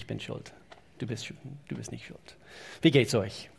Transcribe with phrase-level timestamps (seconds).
[0.00, 0.52] ich bin schuld.
[0.98, 1.30] Du bist,
[1.68, 2.36] du bist nicht schuld.
[2.80, 3.50] Wie geht's euch?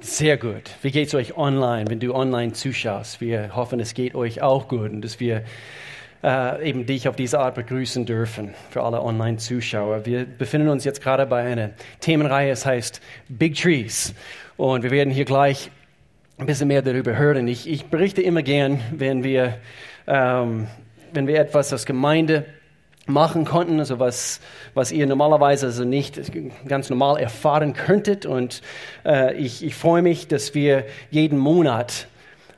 [0.00, 0.70] Sehr gut.
[0.82, 3.22] Wie geht's euch online, wenn du online zuschaust?
[3.22, 5.44] Wir hoffen, es geht euch auch gut und dass wir
[6.22, 10.04] äh, eben dich auf diese Art begrüßen dürfen für alle Online-Zuschauer.
[10.04, 11.70] Wir befinden uns jetzt gerade bei einer
[12.00, 13.00] Themenreihe, es heißt
[13.30, 14.12] Big Trees.
[14.58, 15.70] Und wir werden hier gleich
[16.36, 17.48] ein bisschen mehr darüber hören.
[17.48, 19.58] Ich, ich berichte immer gern, wenn wir,
[20.06, 20.66] ähm,
[21.14, 22.44] wenn wir etwas als Gemeinde
[23.06, 24.40] machen konnten, also was,
[24.74, 26.20] was ihr normalerweise also nicht
[26.66, 28.26] ganz normal erfahren könntet.
[28.26, 28.62] Und
[29.04, 32.08] äh, ich, ich freue mich, dass wir jeden Monat,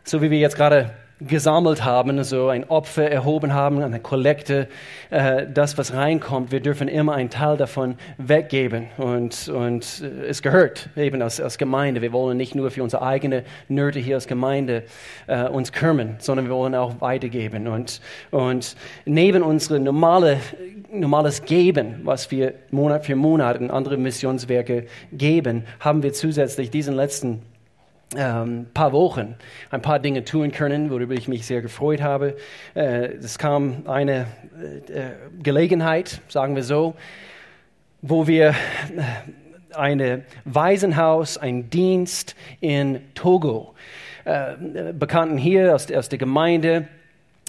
[0.04, 4.68] so wie wir jetzt gerade gesammelt haben, so ein Opfer erhoben haben, eine Kollekte,
[5.10, 8.86] äh, das, was reinkommt, wir dürfen immer einen Teil davon weggeben.
[8.98, 12.02] Und, und äh, es gehört eben als, als Gemeinde.
[12.02, 14.84] Wir wollen nicht nur für unsere eigene Nöte hier als Gemeinde
[15.26, 17.66] äh, uns kümmern, sondern wir wollen auch weitergeben.
[17.66, 20.38] Und, und neben unserem normale,
[20.92, 26.94] normales Geben, was wir Monat für Monat in andere Missionswerke geben, haben wir zusätzlich diesen
[26.94, 27.42] letzten
[28.16, 29.36] ähm, paar Wochen
[29.70, 32.36] ein paar Dinge tun können, worüber ich mich sehr gefreut habe.
[32.74, 34.26] Äh, es kam eine
[34.88, 35.10] äh,
[35.42, 36.94] Gelegenheit, sagen wir so,
[38.00, 38.54] wo wir äh,
[39.74, 43.74] ein Waisenhaus, ein Dienst in Togo,
[44.24, 46.88] äh, Bekannten hier aus der Gemeinde,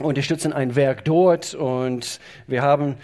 [0.01, 2.95] unterstützen ein Werk dort und wir haben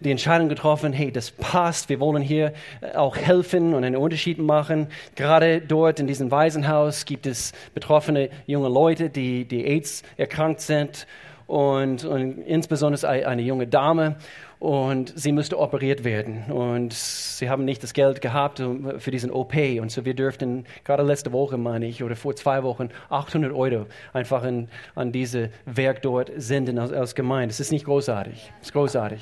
[0.00, 4.38] die Entscheidung getroffen, hey, das passt, wir wollen hier äh, auch helfen und einen Unterschied
[4.38, 4.88] machen.
[5.14, 11.06] Gerade dort in diesem Waisenhaus gibt es betroffene junge Leute, die, die AIDS erkrankt sind
[11.46, 14.16] und, und insbesondere eine junge Dame
[14.58, 18.62] und sie musste operiert werden und sie haben nicht das Geld gehabt
[18.98, 22.62] für diesen OP und so wir dürften gerade letzte Woche meine ich oder vor zwei
[22.64, 27.52] Wochen 800 Euro einfach in, an diese Werk dort senden als, als Gemeinde.
[27.52, 29.20] Es ist nicht großartig, es ist großartig.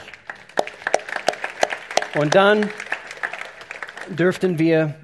[2.16, 2.70] Und dann
[4.08, 4.94] dürften wir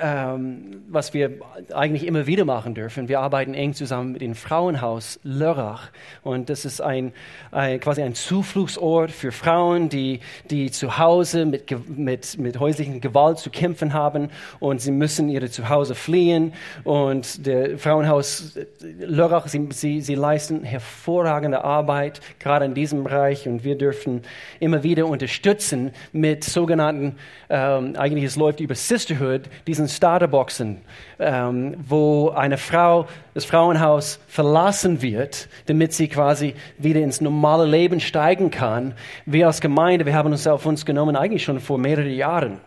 [0.00, 1.38] ähm, was wir
[1.72, 3.08] eigentlich immer wieder machen dürfen.
[3.08, 5.90] Wir arbeiten eng zusammen mit dem Frauenhaus Lörrach.
[6.22, 7.12] Und das ist ein,
[7.50, 13.38] ein, quasi ein Zufluchtsort für Frauen, die, die zu Hause mit, mit, mit häuslichen Gewalt
[13.38, 14.30] zu kämpfen haben
[14.60, 16.52] und sie müssen ihre Zuhause fliehen.
[16.84, 18.58] Und der Frauenhaus
[18.98, 23.46] Lörrach, sie, sie, sie leisten hervorragende Arbeit, gerade in diesem Bereich.
[23.46, 24.22] Und wir dürfen
[24.60, 27.16] immer wieder unterstützen mit sogenannten,
[27.48, 30.80] ähm, eigentlich es läuft über Sisterhood, diesen Starterboxen,
[31.18, 38.00] ähm, wo eine Frau das Frauenhaus verlassen wird, damit sie quasi wieder ins normale Leben
[38.00, 38.94] steigen kann.
[39.26, 42.60] Wir als Gemeinde, wir haben uns auf uns genommen, eigentlich schon vor mehreren Jahren,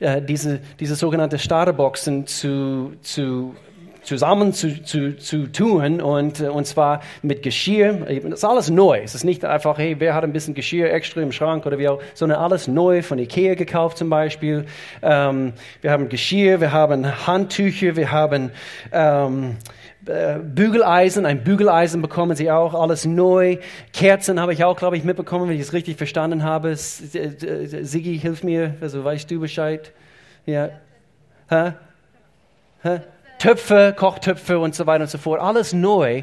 [0.00, 3.54] äh, diese, diese sogenannte Starterboxen zu, zu
[4.08, 7.92] zusammen zu, zu, zu tun und, äh, und zwar mit Geschirr.
[7.92, 9.00] Das ist alles neu.
[9.04, 11.88] Es ist nicht einfach, hey, wer hat ein bisschen Geschirr extra im Schrank oder wie
[11.88, 14.64] auch, sondern alles neu von Ikea gekauft zum Beispiel.
[15.02, 15.52] Ähm,
[15.82, 18.50] wir haben Geschirr, wir haben Handtücher, wir haben
[18.92, 19.56] ähm,
[20.06, 23.58] äh, Bügeleisen, ein Bügeleisen bekommen sie auch, alles neu.
[23.92, 26.76] Kerzen habe ich auch, glaube ich, mitbekommen, wenn ich es richtig verstanden habe.
[26.76, 29.92] Sigi, hilf mir, also weißt du Bescheid?
[30.46, 30.70] Ja.
[31.50, 31.72] Hä?
[32.82, 33.00] Hä?
[33.38, 35.40] Töpfe, Kochtöpfe und so weiter und so fort.
[35.40, 36.22] Alles neu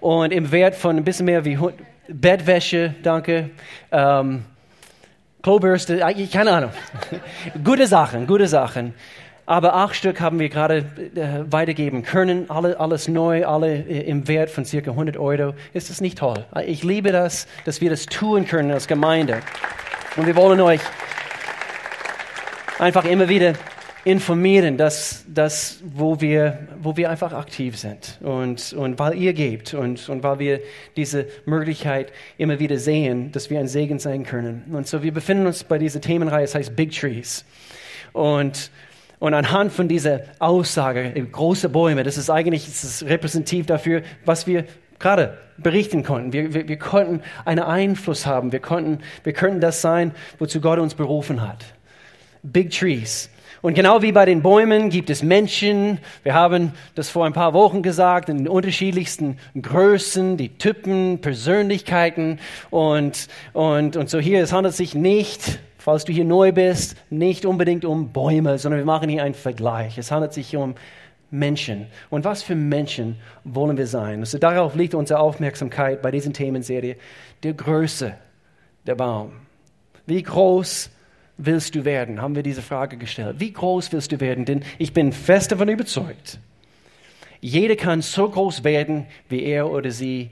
[0.00, 1.58] und im Wert von ein bisschen mehr wie
[2.08, 3.50] Bettwäsche, danke.
[3.90, 4.44] Ähm,
[5.42, 5.98] Klobürste,
[6.32, 6.70] keine Ahnung.
[7.64, 8.94] gute Sachen, gute Sachen.
[9.46, 12.48] Aber acht Stück haben wir gerade äh, weitergeben können.
[12.48, 15.54] Alle, alles neu, alle äh, im Wert von circa 100 Euro.
[15.74, 16.46] Ist das nicht toll?
[16.66, 19.40] Ich liebe das, dass wir das tun können als Gemeinde.
[20.16, 20.80] Und wir wollen euch
[22.78, 23.52] einfach immer wieder
[24.04, 29.72] informieren, dass, dass, wo, wir, wo wir einfach aktiv sind und, und weil ihr gebt
[29.72, 30.60] und, und weil wir
[30.94, 34.64] diese Möglichkeit immer wieder sehen, dass wir ein Segen sein können.
[34.72, 37.46] Und so, wir befinden uns bei dieser Themenreihe, es heißt Big Trees.
[38.12, 38.70] Und,
[39.20, 44.46] und anhand von dieser Aussage, große Bäume, das ist eigentlich das ist repräsentativ dafür, was
[44.46, 44.66] wir
[44.98, 46.32] gerade berichten konnten.
[46.34, 48.52] Wir, wir, wir konnten einen Einfluss haben.
[48.52, 51.64] Wir konnten, wir könnten das sein, wozu Gott uns berufen hat.
[52.42, 53.30] Big Trees.
[53.64, 57.54] Und genau wie bei den Bäumen gibt es Menschen, wir haben das vor ein paar
[57.54, 64.52] Wochen gesagt, in den unterschiedlichsten Größen, die Typen, Persönlichkeiten und, und, und so hier, es
[64.52, 69.08] handelt sich nicht, falls du hier neu bist, nicht unbedingt um Bäume, sondern wir machen
[69.08, 69.96] hier einen Vergleich.
[69.96, 70.74] Es handelt sich um
[71.30, 71.86] Menschen.
[72.10, 74.20] Und was für Menschen wollen wir sein?
[74.20, 76.96] Also darauf liegt unsere Aufmerksamkeit bei diesen Themenserie.
[77.42, 78.12] Der Größe
[78.86, 79.32] der Baum.
[80.04, 80.90] Wie groß
[81.36, 82.20] willst du werden?
[82.20, 83.36] Haben wir diese Frage gestellt.
[83.38, 84.44] Wie groß willst du werden?
[84.44, 86.38] Denn ich bin fest davon überzeugt,
[87.40, 90.30] jeder kann so groß werden, wie er oder sie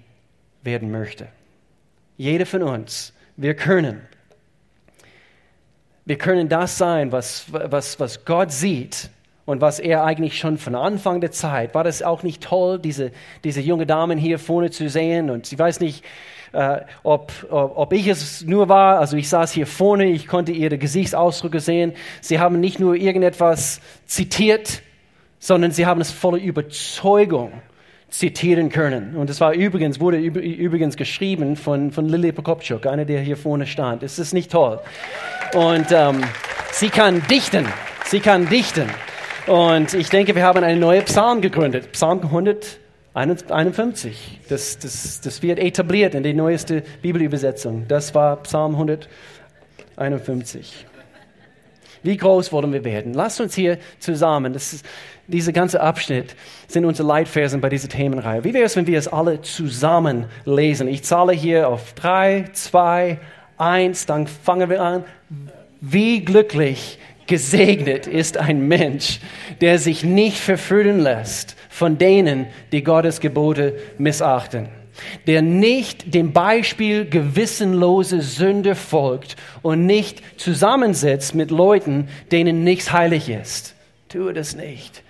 [0.63, 1.29] werden möchte.
[2.17, 4.01] Jeder von uns, wir können.
[6.05, 9.11] Wir können das sein, was, was, was Gott sieht
[9.45, 13.13] und was er eigentlich schon von Anfang der Zeit, war das auch nicht toll, diese,
[13.45, 16.05] diese junge Dame hier vorne zu sehen und sie weiß nicht,
[16.53, 20.79] äh, ob, ob ich es nur war, also ich saß hier vorne, ich konnte ihre
[20.79, 21.93] Gesichtsausdrücke sehen.
[22.21, 24.83] Sie haben nicht nur irgendetwas zitiert,
[25.39, 27.53] sondern sie haben es voller Überzeugung
[28.11, 29.17] zitieren können.
[29.17, 33.67] Und es war übrigens, wurde übrigens geschrieben von, von Lili Prokopchuk, einer, der hier vorne
[33.67, 34.03] stand.
[34.03, 34.79] Es ist nicht toll.
[35.55, 36.23] Und ähm,
[36.71, 37.67] sie kann dichten.
[38.05, 38.89] Sie kann dichten.
[39.47, 41.93] Und ich denke, wir haben eine neue Psalm gegründet.
[41.93, 42.82] Psalm 100.
[43.15, 44.41] 51.
[44.49, 47.87] Das, das, das wird etabliert in die neueste Bibelübersetzung.
[47.89, 50.87] Das war Psalm 151.
[52.03, 53.13] Wie groß wollen wir werden?
[53.15, 54.85] Lasst uns hier zusammen, das ist,
[55.29, 56.35] dieser ganze Abschnitt
[56.67, 58.43] sind unsere Leitversen bei dieser Themenreihe.
[58.43, 60.89] Wie wäre es, wenn wir es alle zusammen lesen?
[60.89, 63.21] Ich zahle hier auf drei, zwei,
[63.57, 65.05] eins, dann fangen wir an.
[65.81, 66.99] Wie glücklich
[67.33, 69.19] gesegnet ist ein Mensch,
[69.63, 74.69] der sich nicht verführen lässt von denen, die Gottes Gebote missachten,
[75.27, 83.31] der nicht dem Beispiel gewissenlose Sünde folgt und nicht zusammensitzt mit Leuten, denen nichts heilig
[83.31, 83.77] ist.
[84.11, 85.03] Tue das nicht.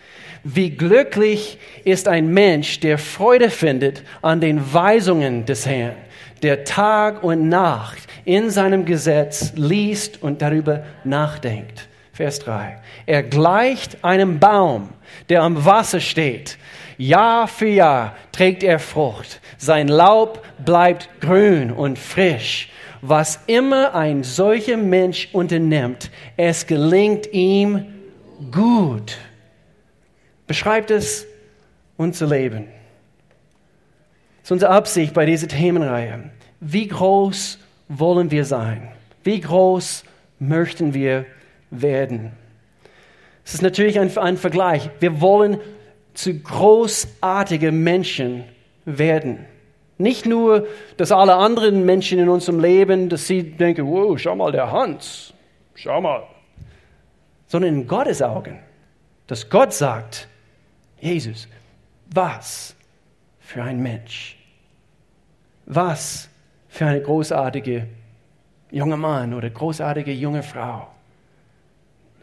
[0.45, 5.97] Wie glücklich ist ein Mensch, der Freude findet an den Weisungen des Herrn,
[6.45, 11.89] der Tag und Nacht in seinem Gesetz liest und darüber nachdenkt.
[12.13, 12.79] Vers 3.
[13.07, 14.91] Er gleicht einem Baum,
[15.31, 16.59] der am Wasser steht.
[16.99, 19.41] Jahr für Jahr trägt er Frucht.
[19.57, 22.69] Sein Laub bleibt grün und frisch.
[23.01, 27.87] Was immer ein solcher Mensch unternimmt, es gelingt ihm
[28.53, 29.19] gut.
[30.47, 31.27] Beschreibt es
[31.97, 32.69] unser Leben.
[34.43, 36.31] Das ist unsere Absicht bei dieser Themenreihe.
[36.61, 37.59] Wie groß
[37.89, 38.89] wollen wir sein?
[39.25, 40.05] Wie groß
[40.39, 41.25] möchten wir
[41.73, 42.31] werden?
[43.45, 44.89] Es ist natürlich ein, ein Vergleich.
[45.01, 45.59] Wir wollen
[46.15, 48.45] zu großartigen Menschen
[48.85, 49.47] werden.
[49.99, 50.67] Nicht nur,
[50.97, 55.33] dass alle anderen Menschen in unserem Leben, dass sie denken, wow, schau mal, der Hans,
[55.75, 56.25] schau mal.
[57.47, 58.59] Sondern in Gottes Augen,
[59.27, 60.29] dass Gott sagt,
[61.01, 61.49] Jesus,
[62.07, 62.75] was
[63.41, 64.37] für ein Mensch.
[65.67, 66.29] Was
[66.69, 67.87] für eine großartige
[68.71, 70.89] junge Mann oder großartige junge Frau,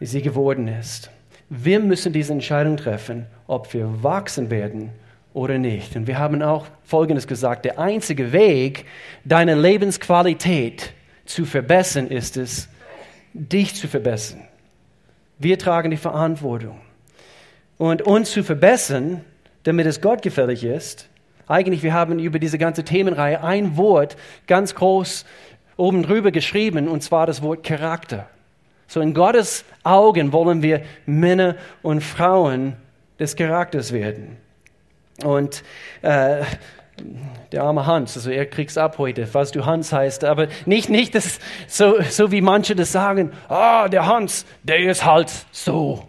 [0.00, 1.10] wie sie geworden ist.
[1.48, 4.90] Wir müssen diese Entscheidung treffen, ob wir wachsen werden
[5.32, 5.94] oder nicht.
[5.94, 8.86] Und wir haben auch Folgendes gesagt, der einzige Weg,
[9.24, 10.92] deine Lebensqualität
[11.26, 12.68] zu verbessern, ist es,
[13.32, 14.42] dich zu verbessern.
[15.38, 16.80] Wir tragen die Verantwortung.
[17.78, 19.24] Und uns zu verbessern,
[19.62, 21.08] damit es Gott gefällig ist,
[21.46, 24.16] eigentlich, wir haben über diese ganze Themenreihe ein Wort
[24.46, 25.24] ganz groß
[25.76, 28.28] oben drüber geschrieben, und zwar das Wort Charakter.
[28.90, 32.74] So in Gottes Augen wollen wir Männer und Frauen
[33.20, 34.36] des Charakters werden.
[35.22, 35.62] Und
[36.02, 36.42] äh,
[37.52, 41.14] der arme Hans, also er kriegt's ab heute, was du Hans heißt, aber nicht, nicht
[41.14, 41.38] das,
[41.68, 46.08] so, so wie manche das sagen, ah, der Hans, der ist halt so.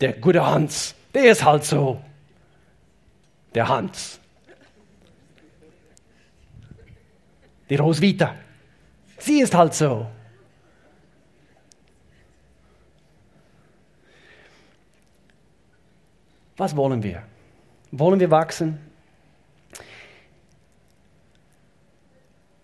[0.00, 2.00] Der gute Hans, der ist halt so.
[3.56, 4.20] Der Hans.
[7.70, 8.36] Die Roswitha,
[9.18, 10.06] sie ist halt so.
[16.56, 17.22] Was wollen wir?
[17.92, 18.78] Wollen wir wachsen?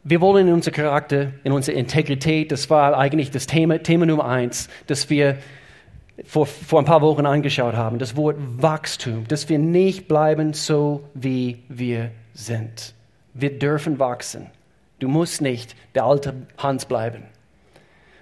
[0.05, 4.25] Wir wollen in unser Charakter, in unsere Integrität, das war eigentlich das Thema, Thema Nummer
[4.25, 5.39] eins, das wir
[6.25, 11.09] vor, vor ein paar Wochen angeschaut haben, das Wort Wachstum, dass wir nicht bleiben so,
[11.15, 12.95] wie wir sind.
[13.35, 14.51] Wir dürfen wachsen.
[14.99, 17.25] Du musst nicht der alte Hans bleiben.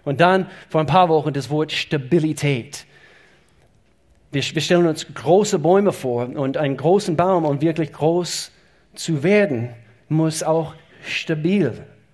[0.04, 2.86] Und dann vor ein paar Wochen das Wort Stabilität.
[4.32, 8.52] Wir, wir stellen uns große Bäume vor und einen großen Baum, um wirklich groß
[8.94, 9.70] zu werden,
[10.08, 11.72] muss auch stabil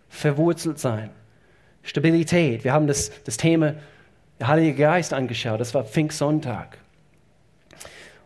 [0.09, 1.11] verwurzelt sein.
[1.83, 2.65] Stabilität.
[2.65, 3.75] Wir haben das, das Thema
[4.43, 5.61] Heilige Geist angeschaut.
[5.61, 6.79] Das war Pfingstsonntag.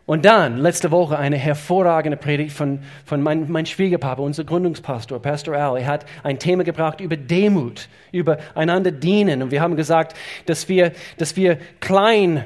[0.05, 5.55] Und dann, letzte Woche, eine hervorragende Predigt von, von meinem mein Schwiegerpapa, unser Gründungspastor, Pastor
[5.55, 5.77] Al.
[5.77, 9.43] Er hat ein Thema gebracht über Demut, über einander dienen.
[9.43, 10.17] Und wir haben gesagt,
[10.47, 12.45] dass wir, dass wir klein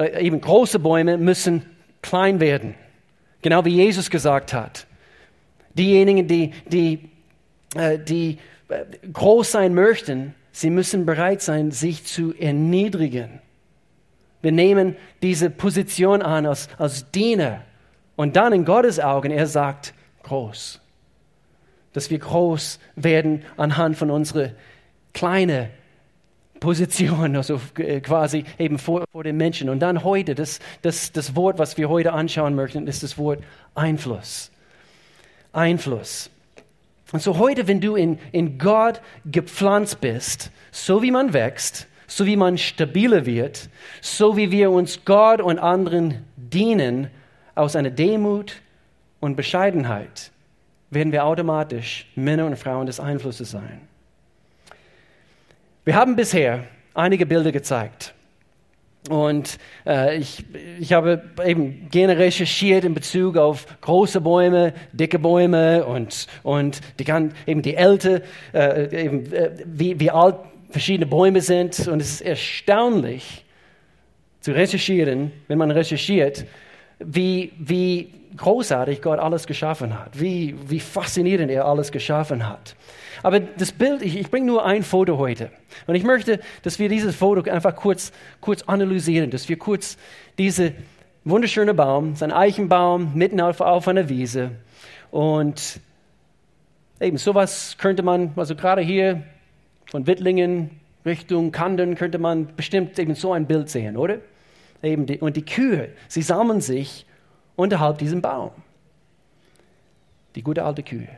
[0.00, 1.62] äh, eben große Bäume müssen
[2.00, 2.74] klein werden.
[3.42, 4.86] Genau wie Jesus gesagt hat.
[5.74, 7.10] Diejenigen, die, die,
[7.74, 8.38] äh, die
[8.68, 13.40] äh, groß sein möchten, sie müssen bereit sein, sich zu erniedrigen.
[14.40, 17.62] Wir nehmen diese Position an als, als Diener.
[18.16, 19.92] Und dann in Gottes Augen, er sagt,
[20.22, 20.80] groß.
[21.92, 24.52] Dass wir groß werden anhand von unserer
[25.12, 25.68] kleinen
[26.60, 29.68] Position, also äh, quasi eben vor, vor den Menschen.
[29.68, 33.42] Und dann heute, das, das, das Wort, was wir heute anschauen möchten, ist das Wort
[33.74, 34.50] Einfluss.
[35.52, 36.30] Einfluss.
[37.12, 42.26] Und so heute, wenn du in, in Gott gepflanzt bist, so wie man wächst, so
[42.26, 43.68] wie man stabiler wird,
[44.00, 47.08] so wie wir uns Gott und anderen dienen,
[47.54, 48.62] aus einer Demut
[49.18, 50.30] und Bescheidenheit,
[50.90, 53.89] werden wir automatisch Männer und Frauen des Einflusses sein.
[55.84, 58.12] Wir haben bisher einige Bilder gezeigt.
[59.08, 59.56] Und
[59.86, 60.44] äh, ich,
[60.78, 67.04] ich habe eben gerne recherchiert in Bezug auf große Bäume, dicke Bäume und, und die,
[67.04, 68.22] kann, eben die Älte,
[68.52, 70.36] äh, eben, äh, wie, wie alt
[70.68, 71.88] verschiedene Bäume sind.
[71.88, 73.46] Und es ist erstaunlich
[74.40, 76.44] zu recherchieren, wenn man recherchiert,
[76.98, 82.76] wie, wie großartig Gott alles geschaffen hat, wie, wie faszinierend er alles geschaffen hat.
[83.22, 85.50] Aber das Bild, ich, ich bringe nur ein Foto heute.
[85.86, 89.96] Und ich möchte, dass wir dieses Foto einfach kurz, kurz analysieren, dass wir kurz
[90.38, 90.72] diese
[91.24, 94.52] wunderschöne Baum, sein Eichenbaum mitten auf, auf einer Wiese.
[95.10, 95.80] Und
[97.00, 99.22] eben sowas könnte man, also gerade hier
[99.90, 104.18] von Wittlingen Richtung Kanden könnte man bestimmt eben so ein Bild sehen, oder?
[104.82, 107.06] Eben die, und die Kühe, sie sammeln sich
[107.56, 108.50] unterhalb diesem Baum.
[110.34, 111.08] Die gute alte Kühe.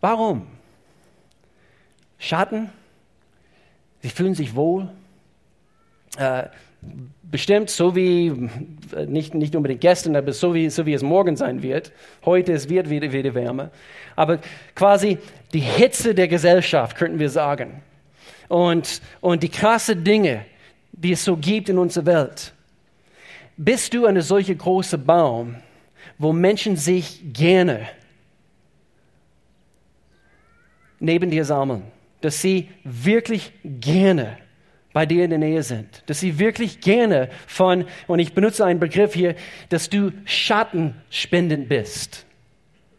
[0.00, 0.46] Warum?
[2.18, 2.70] Schatten,
[4.02, 4.88] sie fühlen sich wohl.
[6.16, 6.44] Äh,
[7.22, 8.28] bestimmt so wie,
[8.96, 11.92] äh, nicht, nicht unbedingt gestern, aber so wie, so wie es morgen sein wird.
[12.24, 13.70] Heute es wird wieder, wieder wärmer.
[14.16, 14.38] Aber
[14.74, 15.18] quasi
[15.52, 17.82] die Hitze der Gesellschaft, könnten wir sagen.
[18.48, 20.44] Und, und die krasse Dinge,
[20.92, 22.52] die es so gibt in unserer Welt.
[23.56, 25.56] Bist du eine solche große Baum,
[26.16, 27.88] wo Menschen sich gerne
[31.00, 31.82] neben dir sammeln,
[32.20, 34.38] dass sie wirklich gerne
[34.92, 38.80] bei dir in der Nähe sind, dass sie wirklich gerne von, und ich benutze einen
[38.80, 39.34] Begriff hier,
[39.68, 42.26] dass du schattenspendend bist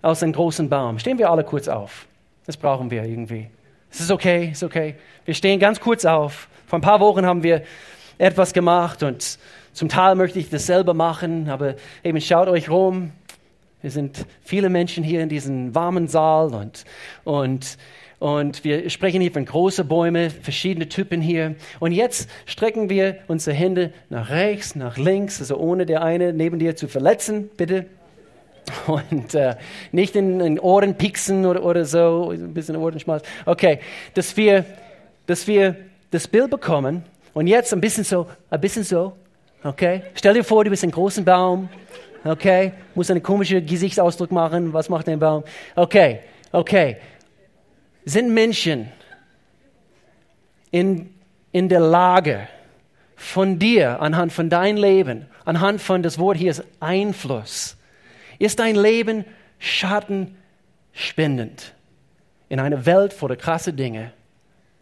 [0.01, 0.99] aus einem großen Baum.
[0.99, 2.07] Stehen wir alle kurz auf.
[2.45, 3.49] Das brauchen wir irgendwie.
[3.91, 4.95] Es ist okay, ist okay.
[5.25, 6.47] Wir stehen ganz kurz auf.
[6.67, 7.63] Vor ein paar Wochen haben wir
[8.17, 9.39] etwas gemacht und
[9.73, 13.11] zum Teil möchte ich das selber machen, aber eben schaut euch rum.
[13.81, 16.83] Wir sind viele Menschen hier in diesem warmen Saal und,
[17.23, 17.77] und,
[18.19, 21.55] und wir sprechen hier von großen Bäumen, verschiedene Typen hier.
[21.79, 26.59] Und jetzt strecken wir unsere Hände nach rechts, nach links, also ohne der eine neben
[26.59, 27.85] dir zu verletzen, bitte.
[28.85, 29.55] Und äh,
[29.93, 33.23] nicht in den Ohren pieksen oder, oder so, ein bisschen Ohrenschmalz.
[33.45, 33.79] Okay,
[34.13, 34.65] dass wir,
[35.25, 35.77] dass wir
[36.11, 39.13] das Bild bekommen und jetzt ein bisschen so, ein bisschen so,
[39.63, 40.03] okay?
[40.15, 41.69] Stell dir vor, du bist ein großer Baum,
[42.23, 42.73] okay?
[42.95, 44.73] Muss einen komischen Gesichtsausdruck machen.
[44.73, 45.43] Was macht ein Baum?
[45.75, 46.19] Okay,
[46.51, 46.97] okay.
[48.05, 48.91] Sind Menschen
[50.71, 51.13] in,
[51.51, 52.47] in der Lage,
[53.19, 57.75] von dir, anhand von deinem Leben, anhand von das Wort hier ist Einfluss,
[58.39, 59.25] ist dein Leben
[59.59, 61.73] schattenspendend
[62.47, 64.13] in einer Welt voller krasse Dinge?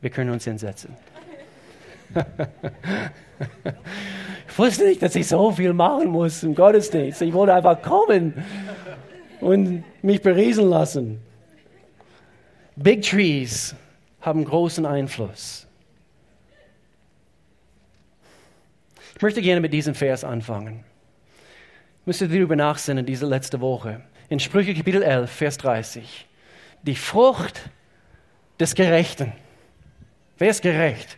[0.01, 0.95] Wir können uns hinsetzen.
[4.57, 7.21] ich wusste nicht, dass ich so viel machen muss im Gottesdienst.
[7.21, 8.43] Ich wollte einfach kommen
[9.39, 11.21] und mich beriesen lassen.
[12.75, 13.75] Big Trees
[14.19, 15.67] haben großen Einfluss.
[19.15, 20.83] Ich möchte gerne mit diesem Vers anfangen.
[22.01, 24.01] Ich müsste darüber nachsinnen, diese letzte Woche.
[24.27, 26.25] In Sprüche Kapitel 11, Vers 30.
[26.81, 27.69] Die Frucht
[28.59, 29.33] des Gerechten.
[30.39, 31.15] Wer ist gerecht?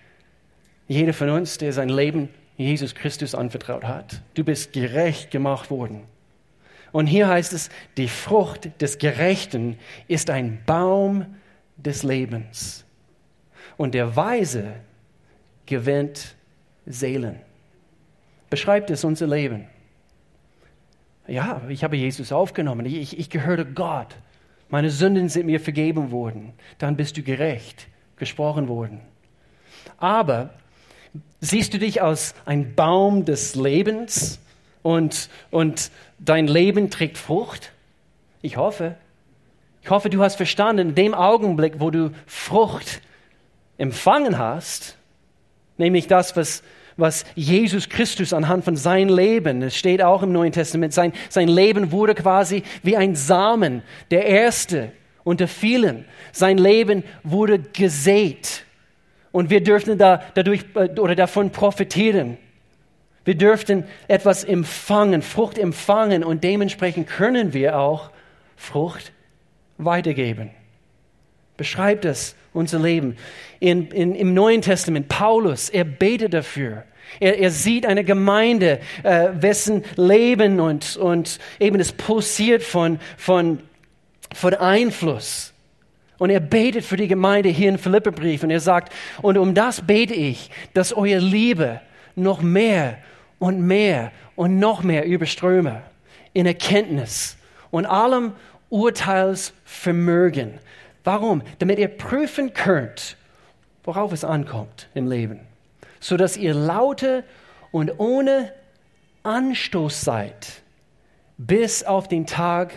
[0.89, 2.27] Jeder von uns, der sein Leben
[2.65, 4.21] Jesus Christus anvertraut hat.
[4.33, 6.01] Du bist gerecht gemacht worden.
[6.91, 11.37] Und hier heißt es, die Frucht des Gerechten ist ein Baum
[11.77, 12.85] des Lebens.
[13.77, 14.73] Und der Weise
[15.65, 16.35] gewinnt
[16.85, 17.39] Seelen.
[18.49, 19.67] Beschreibt es unser Leben.
[21.27, 22.85] Ja, ich habe Jesus aufgenommen.
[22.87, 24.17] Ich, ich gehörte Gott.
[24.67, 26.53] Meine Sünden sind mir vergeben worden.
[26.79, 27.87] Dann bist du gerecht
[28.17, 28.99] gesprochen worden.
[29.97, 30.53] Aber
[31.41, 34.39] Siehst du dich als ein Baum des Lebens
[34.81, 37.71] und, und dein Leben trägt Frucht?
[38.41, 38.95] Ich hoffe.
[39.81, 43.01] Ich hoffe, du hast verstanden, in dem Augenblick, wo du Frucht
[43.77, 44.97] empfangen hast,
[45.77, 46.63] nämlich das, was,
[46.97, 51.47] was Jesus Christus anhand von seinem Leben, es steht auch im Neuen Testament, sein, sein
[51.47, 54.91] Leben wurde quasi wie ein Samen, der erste
[55.23, 56.05] unter vielen.
[56.33, 58.65] Sein Leben wurde gesät
[59.31, 62.37] und wir dürften da, dadurch äh, oder davon profitieren.
[63.25, 68.11] Wir dürften etwas empfangen, Frucht empfangen und dementsprechend können wir auch
[68.55, 69.11] Frucht
[69.77, 70.51] weitergeben.
[71.57, 73.17] beschreibt es unser Leben.
[73.59, 76.85] In, in, Im Neuen Testament, Paulus, er betet dafür.
[77.19, 83.59] Er, er sieht eine Gemeinde, äh, wessen Leben und, und eben es pulsiert von, von,
[84.33, 85.53] von Einfluss.
[86.19, 89.81] Und er betet für die Gemeinde hier in Philipperbrief und er sagt, und um das
[89.81, 91.81] bete ich, dass eure Liebe
[92.15, 92.97] noch mehr
[93.39, 95.81] und mehr und noch mehr überströme
[96.33, 97.37] in Erkenntnis
[97.71, 98.33] und allem
[98.69, 100.59] Urteilsvermögen.
[101.03, 101.41] Warum?
[101.59, 103.17] Damit ihr prüfen könnt,
[103.83, 105.39] worauf es ankommt im Leben,
[105.99, 107.23] so dass ihr laute
[107.71, 108.53] und ohne
[109.23, 110.61] Anstoß seid
[111.37, 112.73] bis auf den Tag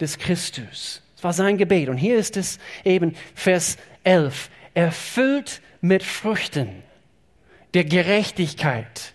[0.00, 1.01] des Christus.
[1.22, 1.88] War sein Gebet.
[1.88, 4.50] Und hier ist es eben Vers 11.
[4.74, 6.68] Erfüllt mit Früchten
[7.74, 9.14] der Gerechtigkeit,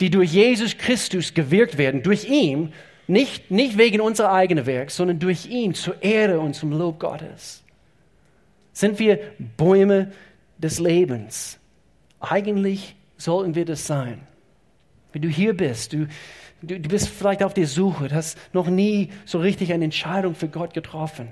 [0.00, 2.72] die durch Jesus Christus gewirkt werden, durch ihn,
[3.06, 7.62] nicht, nicht wegen unserer eigenen Werk, sondern durch ihn zur Ehre und zum Lob Gottes.
[8.72, 9.18] Sind wir
[9.56, 10.12] Bäume
[10.58, 11.58] des Lebens?
[12.20, 14.20] Eigentlich sollten wir das sein.
[15.12, 16.08] Wenn du hier bist, du,
[16.62, 20.34] Du, du bist vielleicht auf der Suche, du hast noch nie so richtig eine Entscheidung
[20.34, 21.28] für Gott getroffen.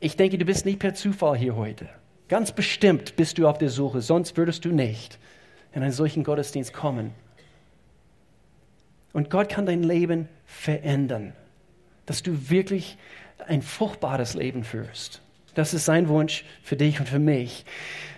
[0.00, 1.88] Ich denke, du bist nicht per Zufall hier heute.
[2.28, 5.18] Ganz bestimmt bist du auf der Suche, sonst würdest du nicht
[5.72, 7.12] in einen solchen Gottesdienst kommen.
[9.12, 11.32] Und Gott kann dein Leben verändern,
[12.04, 12.98] dass du wirklich
[13.46, 15.22] ein fruchtbares Leben führst.
[15.56, 17.64] Das ist sein Wunsch für dich und für mich.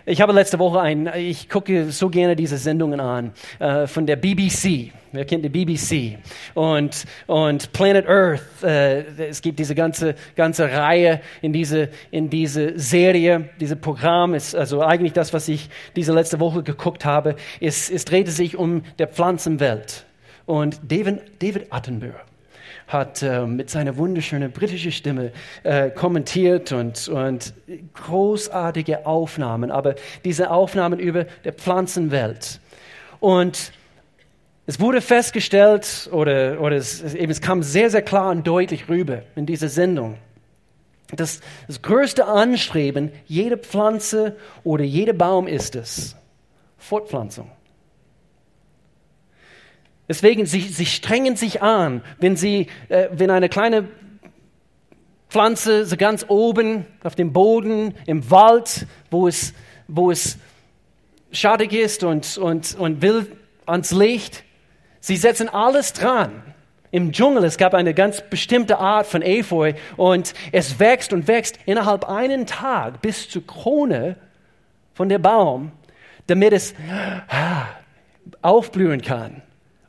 [0.07, 4.17] Ich habe letzte Woche ein, ich gucke so gerne diese Sendungen an äh, von der
[4.17, 4.91] BBC.
[5.13, 6.19] Wer kennt die BBC?
[6.55, 8.43] Und, und Planet Earth.
[8.65, 14.57] Äh, es gibt diese ganze, ganze Reihe in diese, in diese Serie, diese Programm ist
[14.57, 17.37] also eigentlich das, was ich diese letzte Woche geguckt habe.
[17.61, 20.07] Es, es drehte sich um der Pflanzenwelt.
[20.45, 22.28] Und David, David Attenborough
[22.89, 27.55] hat äh, mit seiner wunderschönen britischen Stimme äh, kommentiert und, und
[27.95, 32.61] großartige Aufnahmen, aber diese Aufnahmen über der Pflanzenwelt.
[33.21, 33.73] Und
[34.67, 39.23] es wurde festgestellt, oder, oder es, eben, es kam sehr, sehr klar und deutlich rüber
[39.37, 40.17] in dieser Sendung,
[41.15, 46.17] dass das größte Anstreben jeder Pflanze oder jeder Baum ist es,
[46.77, 47.51] Fortpflanzung.
[50.09, 53.89] Deswegen, sie, sie strengen sich an, wenn, sie, äh, wenn eine kleine
[55.29, 59.53] Pflanze so ganz oben auf dem Boden, im Wald, wo es,
[59.87, 60.39] wo es
[61.31, 63.27] schadig ist und, und, und will
[63.67, 64.45] ans Licht,
[65.01, 66.43] sie setzen alles dran.
[66.91, 71.59] Im Dschungel, es gab eine ganz bestimmte Art von Efeu und es wächst und wächst
[71.67, 74.17] innerhalb einen Tag bis zur Krone
[74.95, 75.73] von der Baum,
[76.29, 76.75] damit es
[77.29, 77.67] ah,
[78.41, 79.43] aufblühen kann.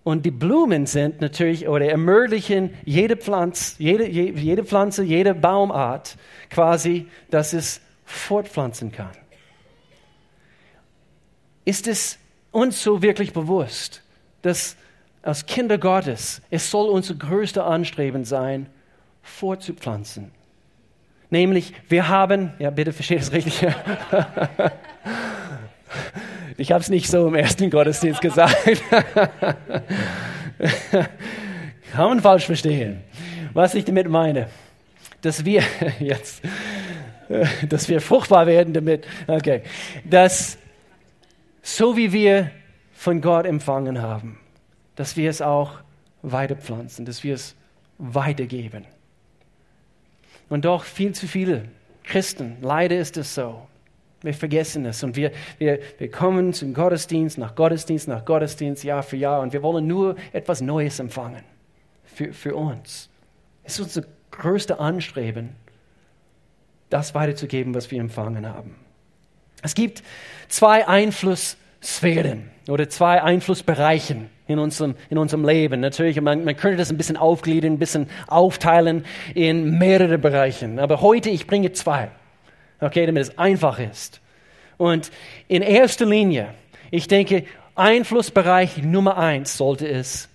[0.04, 6.18] Und die Blumen sind natürlich oder ermöglichen jede Pflanze, jede, jede Pflanze, jede Baumart
[6.50, 9.12] quasi, dass es fortpflanzen kann.
[11.66, 12.18] Ist es
[12.52, 14.02] uns so wirklich bewusst,
[14.42, 14.76] dass
[15.22, 18.68] als Kinder Gottes es soll unser größter Anstreben sein,
[19.22, 20.32] fortzupflanzen?
[21.30, 23.62] Nämlich, wir haben, ja bitte versteht es richtig,
[26.60, 28.54] Ich habe es nicht so im ersten Gottesdienst gesagt.
[31.94, 33.02] Kann man falsch verstehen.
[33.54, 34.50] Was ich damit meine,
[35.22, 35.64] dass wir
[36.00, 36.42] jetzt,
[37.70, 39.62] dass wir fruchtbar werden damit, okay,
[40.04, 40.58] dass
[41.62, 42.52] so wie wir
[42.94, 44.38] von Gott empfangen haben,
[44.98, 45.80] dass wir es auch
[46.24, 47.56] weiterpflanzen, dass wir es
[47.98, 48.84] weitergeben.
[50.50, 51.70] Und doch viel zu viele
[52.04, 53.66] Christen, leider ist es so,
[54.22, 59.04] wir vergessen es und wir, wir, wir kommen zum Gottesdienst, nach Gottesdienst, nach Gottesdienst, Jahr
[59.04, 61.44] für Jahr und wir wollen nur etwas Neues empfangen
[62.04, 63.10] für, für uns.
[63.64, 65.56] Es ist unser größter Anstreben,
[66.90, 68.76] das weiterzugeben, was wir empfangen haben.
[69.62, 70.04] Es gibt
[70.48, 75.82] zwei Einflusssphären oder zwei Einflussbereichen in unserem, in unserem Leben.
[75.82, 79.06] Natürlich, man, man könnte das ein bisschen aufgliedern, ein bisschen aufteilen
[79.36, 80.80] in mehrere Bereichen.
[80.80, 82.10] Aber heute, ich bringe zwei
[82.80, 84.22] okay, damit es einfach ist.
[84.78, 85.12] Und
[85.48, 86.54] in erster Linie,
[86.92, 90.30] ich denke, Einflussbereich Nummer eins sollte es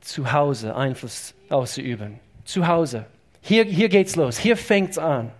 [0.00, 2.20] zu Hause Einfluss auszuüben.
[2.44, 3.06] Zu Hause.
[3.40, 4.38] Hier, hier geht's los.
[4.38, 5.32] Hier fängt's an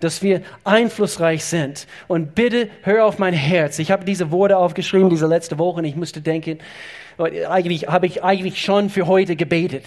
[0.00, 1.86] dass wir einflussreich sind.
[2.08, 3.78] Und bitte hör auf mein Herz.
[3.78, 6.58] Ich habe diese Worte aufgeschrieben, diese letzte Woche, und ich musste denken,
[7.48, 9.84] eigentlich habe ich eigentlich schon für heute gebetet,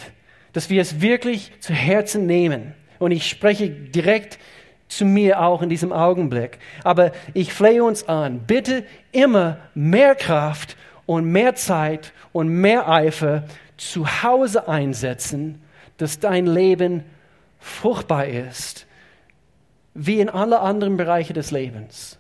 [0.54, 2.74] dass wir es wirklich zu Herzen nehmen.
[3.00, 4.40] Und ich spreche direkt
[4.88, 6.60] zu mir auch in diesem Augenblick.
[6.84, 13.44] Aber ich flehe uns an, bitte immer mehr Kraft und mehr Zeit und mehr Eifer
[13.78, 15.62] zu Hause einsetzen,
[15.98, 17.04] dass dein Leben
[17.60, 18.88] fruchtbar ist
[20.00, 22.20] wie in alle anderen Bereiche des Lebens.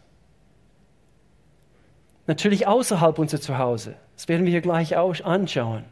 [2.26, 3.96] Natürlich außerhalb unser Zuhause.
[4.16, 5.86] Das werden wir hier gleich anschauen.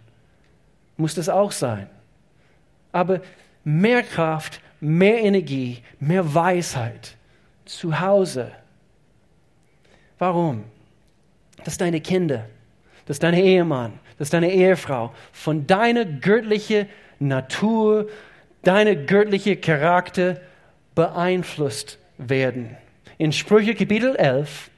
[0.97, 1.87] Muss das auch sein.
[2.91, 3.21] Aber
[3.63, 7.15] mehr Kraft, mehr Energie, mehr Weisheit
[7.65, 8.51] zu Hause.
[10.17, 10.63] Warum?
[11.63, 12.45] Dass deine Kinder,
[13.05, 16.87] dass dein Ehemann, dass deine Ehefrau von deiner göttlichen
[17.19, 18.09] Natur,
[18.63, 20.39] deiner göttliche Charakter
[20.93, 22.77] beeinflusst werden.
[23.17, 24.69] In Sprüche Kapitel 11,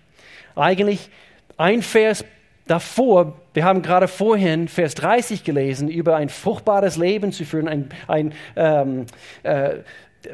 [0.56, 1.10] eigentlich
[1.58, 2.26] ein Vers
[2.68, 7.90] davor, wir haben gerade vorhin Vers 30 gelesen, über ein fruchtbares Leben zu führen, ein,
[8.08, 9.08] ein ähm,
[9.42, 9.78] äh,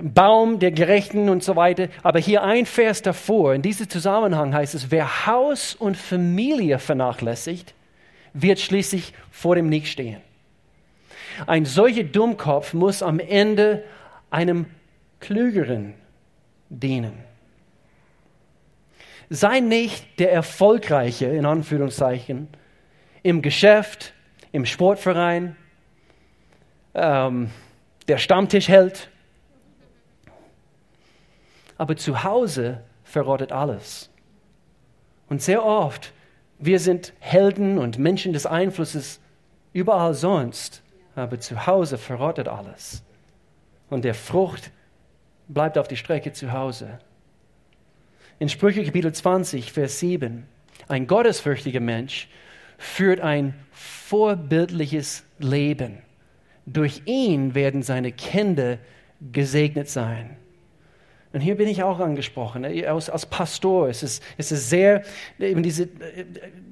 [0.01, 1.87] Baum der Gerechten und so weiter.
[2.01, 7.73] Aber hier ein Vers davor, in diesem Zusammenhang heißt es, wer Haus und Familie vernachlässigt,
[8.33, 10.19] wird schließlich vor dem Nicht stehen.
[11.47, 13.85] Ein solcher Dummkopf muss am Ende
[14.31, 14.65] einem
[15.21, 15.93] Klügeren
[16.67, 17.13] dienen.
[19.29, 22.49] Sei nicht der Erfolgreiche, in Anführungszeichen,
[23.23, 24.13] im Geschäft,
[24.51, 25.55] im Sportverein,
[26.93, 27.49] ähm,
[28.07, 29.09] der Stammtischheld.
[31.77, 34.09] Aber zu Hause verrottet alles.
[35.29, 36.13] Und sehr oft,
[36.59, 39.19] wir sind Helden und Menschen des Einflusses
[39.71, 40.83] überall sonst,
[41.15, 43.03] aber zu Hause verrottet alles.
[43.89, 44.71] Und der Frucht
[45.47, 46.99] bleibt auf die Strecke zu Hause.
[48.39, 50.45] In Sprüche Kapitel 20, Vers 7,
[50.87, 52.27] ein gottesfürchtiger Mensch
[52.83, 55.99] führt ein vorbildliches Leben.
[56.65, 58.77] Durch ihn werden seine Kinder
[59.31, 60.37] gesegnet sein.
[61.31, 63.89] Und hier bin ich auch angesprochen, als, als Pastor.
[63.89, 65.03] Es ist, es ist sehr,
[65.39, 65.87] eben diese,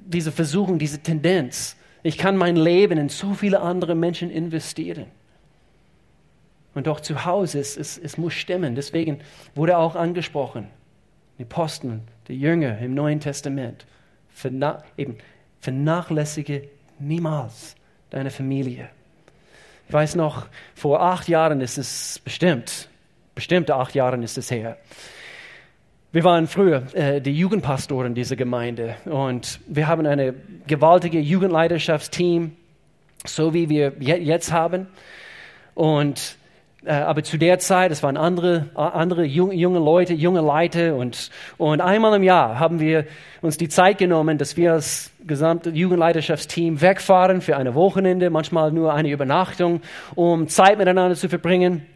[0.06, 1.76] diese Versuchung, diese Tendenz.
[2.02, 5.06] Ich kann mein Leben in zu viele andere Menschen investieren.
[6.74, 8.74] Und doch zu Hause, es, es, es muss stimmen.
[8.74, 9.18] Deswegen
[9.54, 10.68] wurde auch angesprochen,
[11.38, 13.86] die Posten, die Jünger im Neuen Testament,
[14.96, 15.18] eben
[15.62, 17.76] vernachlässige niemals
[18.10, 18.90] deine Familie.
[19.86, 22.88] Ich weiß noch, vor acht Jahren ist es bestimmt,
[23.34, 24.76] bestimmte acht Jahren ist es her.
[26.10, 30.34] Wir waren früher äh, die Jugendpastoren dieser Gemeinde und wir haben eine
[30.66, 32.56] gewaltige Jugendleiterschaftsteam,
[33.24, 34.88] so wie wir jetzt haben.
[35.74, 36.36] Und
[36.84, 41.80] aber zu der Zeit, es waren andere, andere junge, junge Leute, junge Leute und, und
[41.80, 43.06] einmal im Jahr haben wir
[43.40, 48.92] uns die Zeit genommen, dass wir als gesamte Jugendleiterschaftsteam wegfahren für eine Wochenende, manchmal nur
[48.92, 49.80] eine Übernachtung,
[50.14, 51.86] um Zeit miteinander zu verbringen,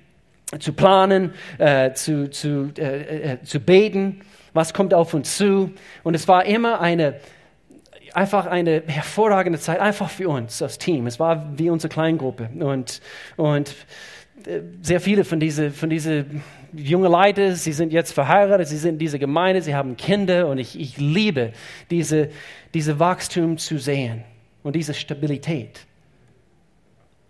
[0.60, 4.20] zu planen, äh, zu, zu, äh, äh, zu beten,
[4.52, 5.72] was kommt auf uns zu.
[6.04, 7.14] Und es war immer eine,
[8.14, 11.06] einfach eine hervorragende Zeit, einfach für uns als Team.
[11.06, 13.00] Es war wie unsere Kleingruppe und,
[13.36, 13.74] und
[14.80, 16.24] sehr viele von diesen von diese
[16.72, 20.58] jungen Leuten, sie sind jetzt verheiratet, sie sind in dieser Gemeinde, sie haben Kinder und
[20.58, 21.52] ich, ich liebe
[21.90, 22.30] diese,
[22.74, 24.24] diese Wachstum zu sehen
[24.62, 25.86] und diese Stabilität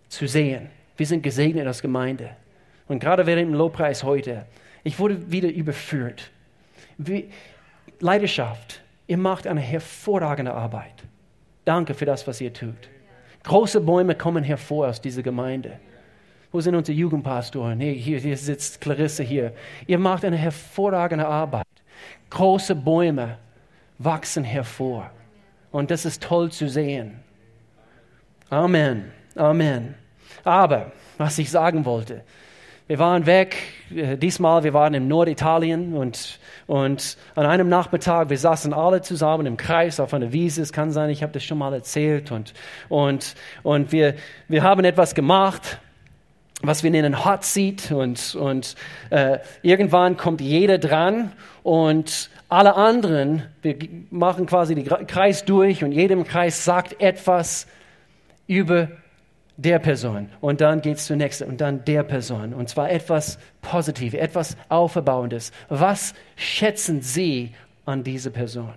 [0.09, 0.71] zu sehen.
[0.97, 2.31] Wir sind gesegnet als Gemeinde.
[2.89, 4.47] Und gerade während dem Lobpreis heute,
[4.85, 6.31] ich wurde wieder überführt.
[6.99, 7.29] Wie,
[8.01, 11.05] Leidenschaft, ihr macht eine hervorragende Arbeit.
[11.65, 12.89] Danke für das, was ihr tut.
[13.43, 15.79] Große Bäume kommen hervor aus dieser Gemeinde.
[16.57, 17.79] Wo sind unsere Jugendpastoren?
[17.81, 19.53] Hier, hier, hier sitzt Clarisse hier.
[19.87, 21.67] Ihr macht eine hervorragende Arbeit.
[22.31, 23.37] Große Bäume
[23.99, 25.11] wachsen hervor.
[25.71, 27.21] Und das ist toll zu sehen.
[28.49, 29.13] Amen.
[29.35, 29.97] Amen.
[30.45, 32.25] Aber, was ich sagen wollte,
[32.87, 33.59] wir waren weg,
[33.95, 39.45] äh, diesmal, wir waren in Norditalien und, und an einem Nachmittag, wir saßen alle zusammen
[39.45, 42.55] im Kreis auf einer Wiese, es kann sein, ich habe das schon mal erzählt und,
[42.89, 44.15] und, und wir,
[44.49, 45.81] wir haben etwas gemacht
[46.63, 48.75] was wir nennen Hot Seat und, und
[49.11, 53.77] äh, irgendwann kommt jeder dran und alle anderen, wir
[54.11, 57.67] machen quasi den Kreis durch und jedem Kreis sagt etwas
[58.47, 58.89] über
[59.57, 63.39] der Person und dann geht es zur nächsten und dann der Person und zwar etwas
[63.63, 65.51] Positives, etwas Aufbauendes.
[65.69, 67.53] Was schätzen Sie
[67.85, 68.75] an dieser Person?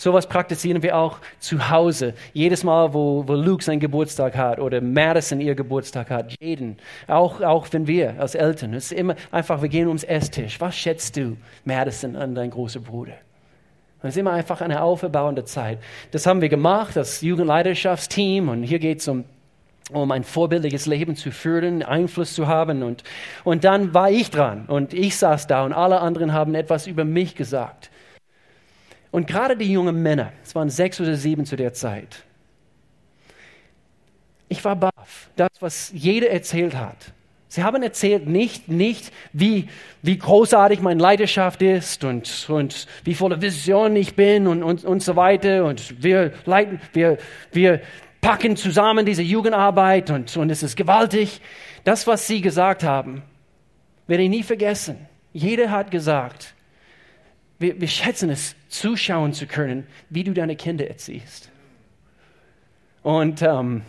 [0.00, 2.14] Sowas praktizieren wir auch zu Hause.
[2.32, 6.78] Jedes Mal, wo, wo Luke seinen Geburtstag hat oder Madison ihr Geburtstag hat, jeden.
[7.06, 8.72] Auch, auch wenn wir als Eltern.
[8.72, 10.58] Es ist immer einfach, wir gehen ums Esstisch.
[10.58, 11.36] Was schätzt du,
[11.66, 13.12] Madison, an deinen großen Bruder?
[14.02, 15.76] Es ist immer einfach eine aufbauende Zeit.
[16.12, 18.48] Das haben wir gemacht, das Jugendleiterschaftsteam.
[18.48, 19.26] Und hier geht es um
[19.92, 22.84] um ein vorbildliches Leben zu führen, Einfluss zu haben.
[22.84, 23.02] Und,
[23.44, 27.04] und dann war ich dran und ich saß da und alle anderen haben etwas über
[27.04, 27.90] mich gesagt.
[29.10, 32.24] Und gerade die jungen Männer, es waren sechs oder sieben zu der Zeit,
[34.48, 35.30] ich war baff.
[35.36, 37.12] Das, was jeder erzählt hat,
[37.52, 39.68] Sie haben erzählt nicht, nicht wie,
[40.02, 45.02] wie großartig meine Leidenschaft ist und, und wie voller Vision ich bin und, und, und
[45.02, 45.64] so weiter.
[45.64, 47.18] Und wir, leiten, wir,
[47.50, 47.80] wir
[48.20, 51.40] packen zusammen diese Jugendarbeit und, und es ist gewaltig.
[51.82, 53.22] Das, was Sie gesagt haben,
[54.06, 55.08] werde ich nie vergessen.
[55.32, 56.54] Jeder hat gesagt,
[57.60, 61.50] wir, wir schätzen es, zuschauen zu können, wie du deine Kinder erziehst.
[63.02, 63.82] Und ähm,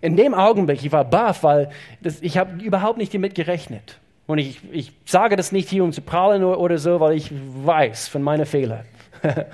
[0.00, 1.70] in dem Augenblick, ich war baff, weil
[2.00, 3.98] das, ich habe überhaupt nicht damit gerechnet.
[4.26, 7.30] Und ich, ich sage das nicht hier, um zu prahlen oder, oder so, weil ich
[7.30, 8.84] weiß von meinen Fehlern.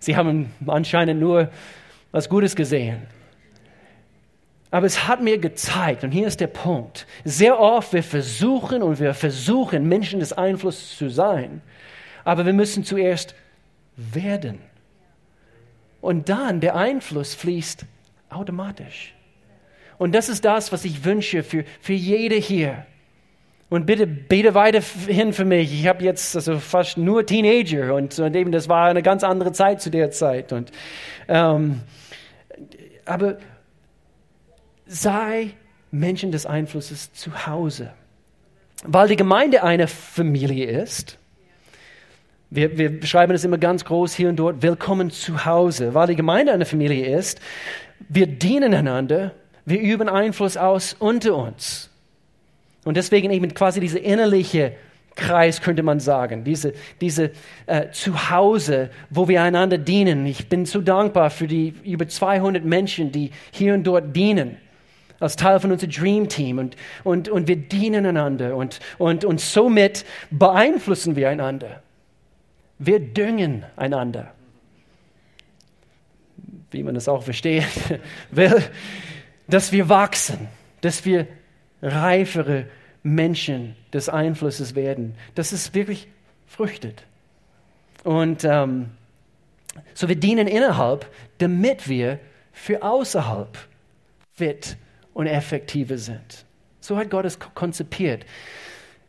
[0.00, 1.50] Sie haben anscheinend nur
[2.10, 3.02] was Gutes gesehen.
[4.72, 9.00] Aber es hat mir gezeigt, und hier ist der Punkt, sehr oft wir versuchen und
[9.00, 11.60] wir versuchen, Menschen des Einflusses zu sein,
[12.24, 13.34] aber wir müssen zuerst
[13.96, 14.58] werden.
[16.00, 17.84] Und dann der Einfluss fließt
[18.30, 19.14] automatisch.
[19.98, 22.86] Und das ist das, was ich wünsche für, für jede hier.
[23.68, 25.72] Und bitte bete weiterhin für mich.
[25.72, 29.52] Ich habe jetzt also fast nur Teenager und, und eben das war eine ganz andere
[29.52, 30.52] Zeit zu der Zeit.
[30.52, 30.72] Und,
[31.28, 31.82] ähm,
[33.04, 33.38] aber
[34.86, 35.50] sei
[35.92, 37.92] Menschen des Einflusses zu Hause.
[38.82, 41.19] Weil die Gemeinde eine Familie ist,
[42.50, 45.94] wir, wir schreiben es immer ganz groß hier und dort, willkommen zu Hause.
[45.94, 47.40] Weil die Gemeinde eine Familie ist,
[48.08, 49.32] wir dienen einander
[49.70, 51.90] wir üben Einfluss aus unter uns.
[52.84, 54.72] Und deswegen eben quasi dieser innerliche
[55.14, 57.32] Kreis, könnte man sagen, diese, diese
[57.66, 60.24] äh, Zuhause, wo wir einander dienen.
[60.26, 64.56] Ich bin so dankbar für die über 200 Menschen, die hier und dort dienen
[65.18, 69.40] als Teil von unserem Dream Team und, und, und wir dienen einander und, und, und
[69.40, 71.82] somit beeinflussen wir einander.
[72.80, 74.34] Wir düngen einander.
[76.72, 77.64] Wie man es auch versteht
[78.32, 78.60] will
[79.50, 80.48] dass wir wachsen,
[80.80, 81.26] dass wir
[81.82, 82.66] reifere
[83.02, 86.08] Menschen des Einflusses werden, dass es wirklich
[86.46, 87.04] früchtet.
[88.04, 88.90] Und ähm,
[89.94, 92.18] so wir dienen innerhalb, damit wir
[92.52, 93.56] für außerhalb
[94.34, 94.76] fit
[95.14, 96.44] und effektiver sind.
[96.80, 98.24] So hat Gott es konzipiert.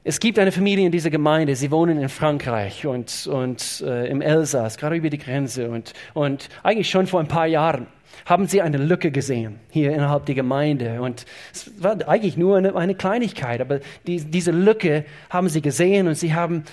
[0.03, 4.21] Es gibt eine Familie in dieser Gemeinde, sie wohnen in Frankreich und, und äh, im
[4.21, 7.85] Elsass, gerade über die Grenze und, und eigentlich schon vor ein paar Jahren
[8.25, 11.03] haben sie eine Lücke gesehen hier innerhalb der Gemeinde.
[11.03, 16.07] Und es war eigentlich nur eine, eine Kleinigkeit, aber die, diese Lücke haben sie gesehen
[16.07, 16.63] und sie haben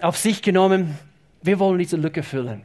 [0.00, 0.98] auf sich genommen,
[1.40, 2.62] wir wollen diese Lücke füllen.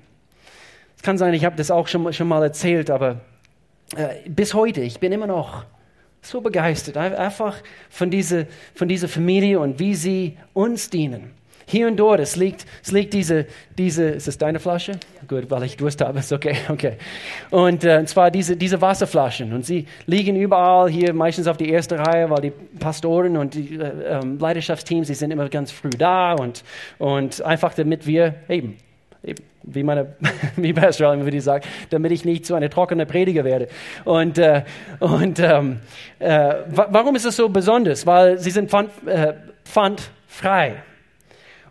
[0.97, 3.21] Es kann sein, ich habe das auch schon, schon mal erzählt, aber
[3.95, 5.63] äh, bis heute, ich bin immer noch
[6.21, 7.57] so begeistert, einfach
[7.89, 11.31] von dieser, von dieser Familie und wie sie uns dienen
[11.69, 13.45] hier und dort, es liegt, es liegt diese,
[13.77, 14.93] diese, ist das deine Flasche?
[15.27, 16.93] Gut, weil ich Durst habe, ist okay, okay.
[17.51, 21.69] Und, äh, und zwar diese, diese Wasserflaschen und sie liegen überall hier, meistens auf die
[21.69, 25.91] erste Reihe, weil die Pastoren und die äh, ähm, Leidenschaftsteams, die sind immer ganz früh
[25.91, 26.63] da und,
[26.97, 28.77] und einfach damit wir eben,
[29.23, 30.15] eben wie meine,
[30.55, 33.67] wie Pastor immer wieder sagt, damit ich nicht zu einer trockenen Prediger werde.
[34.05, 34.63] Und, äh,
[34.99, 35.79] und ähm,
[36.19, 38.05] äh, warum ist das so besonders?
[38.05, 39.33] Weil sie sind pfand, äh,
[39.65, 40.83] pfandfrei.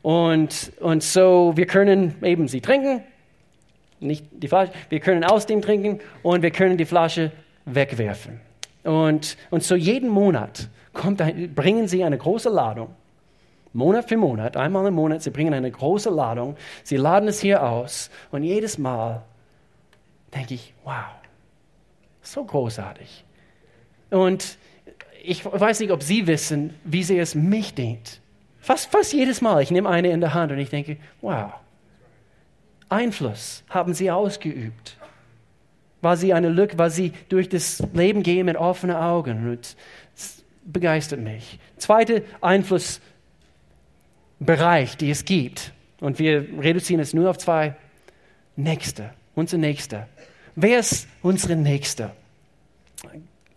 [0.03, 3.03] Und, und so, wir können eben sie trinken,
[4.01, 7.33] nicht die Flasche, wir können aus dem trinken und wir können die Flasche
[7.65, 8.41] wegwerfen.
[8.85, 11.23] Und, und so jeden Monat kommt,
[11.55, 12.95] bringen sie eine große Ladung.
[13.73, 17.63] Monat für Monat, einmal im Monat, sie bringen eine große Ladung, sie laden es hier
[17.63, 19.23] aus und jedes Mal
[20.35, 21.05] denke ich, wow,
[22.23, 23.25] so großartig.
[24.11, 24.59] Und
[25.23, 28.21] ich weiß nicht, ob Sie wissen, wie sehr es mich dient.
[28.61, 31.53] Fast, fast jedes Mal, ich nehme eine in der Hand und ich denke, wow,
[32.89, 34.97] Einfluss haben sie ausgeübt.
[36.01, 39.77] War sie eine Lücke, war sie durch das Leben gehen mit offenen Augen und
[40.65, 41.59] begeistert mich.
[41.77, 42.21] Zweiter
[44.41, 47.75] Einflussbereich, die es gibt, und wir reduzieren es nur auf zwei,
[48.57, 50.09] Nächste, unser Nächster.
[50.57, 52.11] Wer ist unsere Nächste?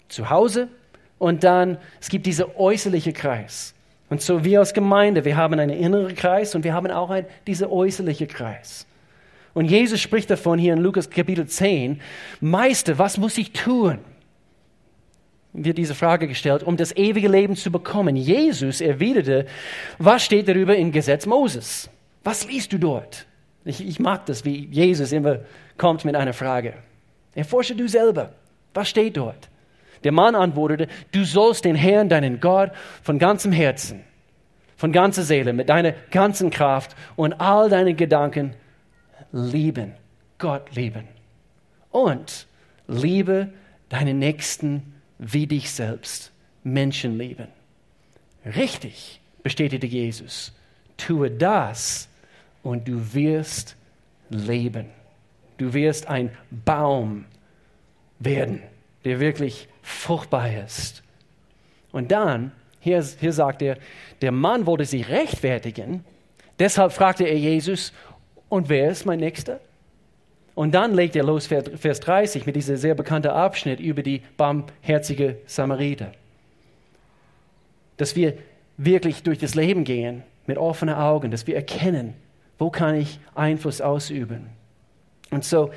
[0.09, 0.67] Zu Hause
[1.17, 3.73] und dann, es gibt dieser äußerliche Kreis.
[4.09, 7.25] Und so wir als Gemeinde, wir haben einen inneren Kreis und wir haben auch einen,
[7.47, 8.85] diesen äußerlichen Kreis.
[9.53, 11.99] Und Jesus spricht davon hier in Lukas Kapitel 10,
[12.41, 13.97] Meister, was muss ich tun?
[15.53, 18.15] Wird diese Frage gestellt, um das ewige Leben zu bekommen.
[18.15, 19.45] Jesus erwiderte,
[19.97, 21.89] was steht darüber im Gesetz Moses?
[22.23, 23.25] Was liest du dort?
[23.65, 25.39] Ich, ich mag das, wie Jesus immer
[25.77, 26.73] kommt mit einer Frage.
[27.35, 28.31] Erforsche du selber.
[28.73, 29.49] Was steht dort?
[30.03, 32.71] Der Mann antwortete, du sollst den Herrn, deinen Gott,
[33.03, 34.03] von ganzem Herzen,
[34.75, 38.53] von ganzer Seele, mit deiner ganzen Kraft und all deinen Gedanken
[39.31, 39.93] lieben.
[40.39, 41.07] Gott lieben.
[41.91, 42.47] Und
[42.87, 43.49] liebe
[43.89, 46.31] deinen Nächsten wie dich selbst.
[46.63, 47.47] Menschen lieben.
[48.45, 50.51] Richtig, bestätigte Jesus.
[50.97, 52.09] Tue das
[52.63, 53.75] und du wirst
[54.29, 54.87] leben.
[55.57, 56.31] Du wirst ein
[56.65, 57.25] Baum
[58.19, 58.61] werden,
[59.05, 61.03] der wirklich fruchtbar ist.
[61.91, 63.77] Und dann, hier, hier sagt er,
[64.21, 66.03] der Mann wollte sich rechtfertigen,
[66.57, 67.93] deshalb fragte er Jesus,
[68.49, 69.59] und wer ist mein Nächster?
[70.53, 75.37] Und dann legt er los, Vers 30, mit diesem sehr bekannten Abschnitt über die barmherzige
[75.45, 76.11] Samariter.
[77.97, 78.33] Dass wir
[78.77, 82.15] wirklich durch das Leben gehen mit offenen Augen, dass wir erkennen,
[82.57, 84.49] wo kann ich Einfluss ausüben.
[85.29, 85.71] Und so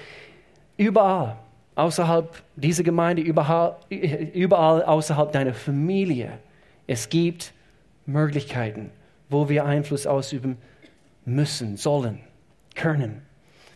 [0.77, 1.37] überall
[1.77, 6.39] außerhalb dieser Gemeinde, überall, überall außerhalb deiner Familie,
[6.87, 7.53] es gibt
[8.07, 8.91] Möglichkeiten,
[9.29, 10.59] wo wir Einfluss ausüben
[11.25, 12.21] müssen, sollen,
[12.75, 13.23] können.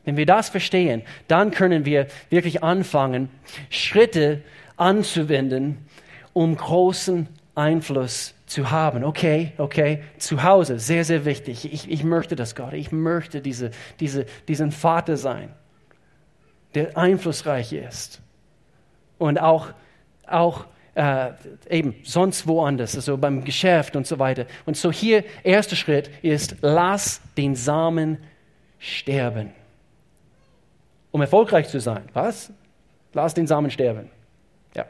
[0.08, 3.28] Wenn wir das verstehen, dann können wir wirklich anfangen,
[3.68, 4.40] Schritte
[4.78, 5.84] anzuwenden,
[6.32, 9.04] um großen Einfluss zu haben.
[9.04, 11.70] Okay, okay, zu Hause, sehr, sehr wichtig.
[11.70, 12.72] Ich, ich möchte das, Gott.
[12.72, 15.50] Ich möchte diese, diese, diesen Vater sein,
[16.74, 18.22] der einflussreich ist.
[19.18, 19.74] Und auch,
[20.26, 21.32] auch äh,
[21.68, 24.46] eben sonst woanders, also beim Geschäft und so weiter.
[24.64, 28.16] Und so hier, erster Schritt ist, lass den Samen
[28.78, 29.57] sterben.
[31.10, 32.04] Um erfolgreich zu sein.
[32.12, 32.52] Was?
[33.12, 34.10] Lass den Samen sterben.
[34.74, 34.86] Ja.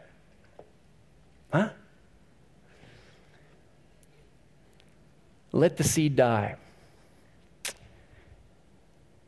[1.52, 1.70] Huh?
[5.52, 6.56] Let the seed die.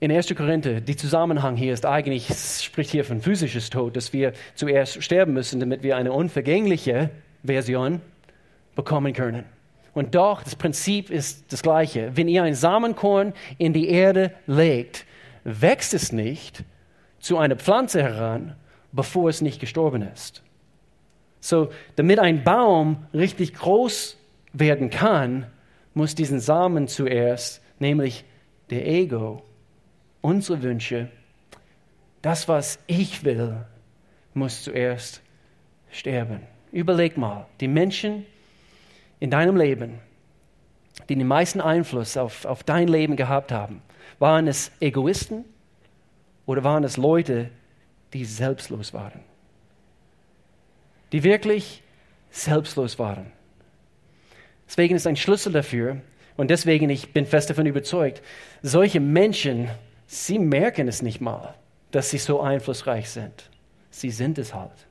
[0.00, 0.34] In 1.
[0.34, 2.26] Korinther, der Zusammenhang hier ist eigentlich,
[2.62, 7.10] spricht hier von physisches Tod, dass wir zuerst sterben müssen, damit wir eine unvergängliche
[7.44, 8.00] Version
[8.74, 9.44] bekommen können.
[9.92, 12.16] Und doch, das Prinzip ist das gleiche.
[12.16, 15.04] Wenn ihr ein Samenkorn in die Erde legt,
[15.44, 16.64] wächst es nicht
[17.20, 18.56] zu einer Pflanze heran,
[18.92, 20.42] bevor es nicht gestorben ist.
[21.40, 24.18] So, damit ein Baum richtig groß
[24.52, 25.46] werden kann,
[25.94, 28.24] muss diesen Samen zuerst, nämlich
[28.70, 29.42] der Ego,
[30.20, 31.08] unsere Wünsche,
[32.22, 33.64] das, was ich will,
[34.34, 35.22] muss zuerst
[35.90, 36.40] sterben.
[36.72, 38.26] Überleg mal, die Menschen
[39.18, 39.98] in deinem Leben,
[41.08, 43.82] die den meisten Einfluss auf, auf dein Leben gehabt haben,
[44.18, 45.44] waren es Egoisten
[46.50, 47.48] oder waren es Leute,
[48.12, 49.20] die selbstlos waren?
[51.12, 51.84] Die wirklich
[52.32, 53.30] selbstlos waren.
[54.66, 56.00] Deswegen ist ein Schlüssel dafür,
[56.36, 58.20] und deswegen, ich bin fest davon überzeugt,
[58.62, 59.68] solche Menschen,
[60.08, 61.54] sie merken es nicht mal,
[61.92, 63.48] dass sie so einflussreich sind.
[63.90, 64.88] Sie sind es halt.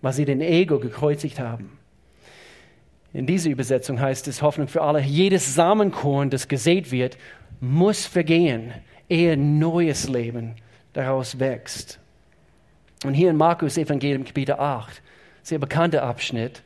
[0.00, 1.76] Weil sie den Ego gekreuzigt haben.
[3.12, 7.18] In dieser Übersetzung heißt es Hoffnung für alle, jedes Samenkorn, das gesät wird,
[7.60, 8.72] muss vergehen,
[9.12, 10.54] ehe neues Leben
[10.94, 11.98] daraus wächst.
[13.04, 15.02] Und hier in Markus Evangelium Kapitel 8,
[15.42, 16.62] sehr bekannter Abschnitt,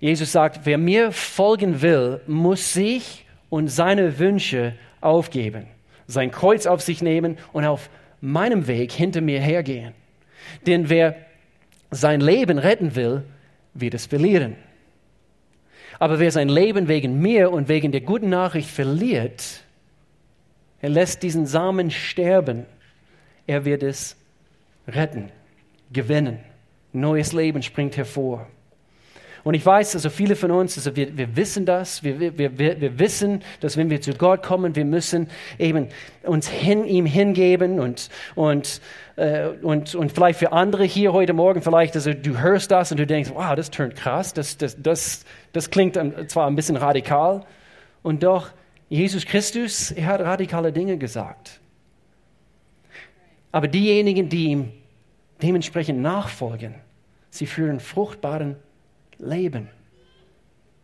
[0.00, 5.66] Jesus sagt, wer mir folgen will, muss sich und seine Wünsche aufgeben,
[6.06, 9.92] sein Kreuz auf sich nehmen und auf meinem Weg hinter mir hergehen.
[10.66, 11.14] Denn wer
[11.90, 13.22] sein Leben retten will,
[13.74, 14.56] wird es verlieren.
[15.98, 19.62] Aber wer sein Leben wegen mir und wegen der guten Nachricht verliert,
[20.82, 22.66] er lässt diesen Samen sterben.
[23.46, 24.16] Er wird es
[24.86, 25.30] retten,
[25.92, 26.40] gewinnen.
[26.92, 28.46] Neues Leben springt hervor.
[29.44, 32.80] Und ich weiß, also viele von uns, also wir, wir wissen das, wir, wir, wir,
[32.80, 35.88] wir wissen, dass wenn wir zu Gott kommen, wir müssen eben
[36.22, 38.80] uns hin, ihm hingeben und, und,
[39.16, 42.98] äh, und, und vielleicht für andere hier heute Morgen, vielleicht, also du hörst das und
[42.98, 47.44] du denkst, wow, das tönt krass, das, das, das, das klingt zwar ein bisschen radikal
[48.04, 48.50] und doch,
[48.92, 51.60] Jesus Christus, er hat radikale Dinge gesagt.
[53.50, 54.70] Aber diejenigen, die ihm
[55.40, 56.74] dementsprechend nachfolgen,
[57.30, 58.56] sie führen fruchtbaren
[59.16, 59.68] leben.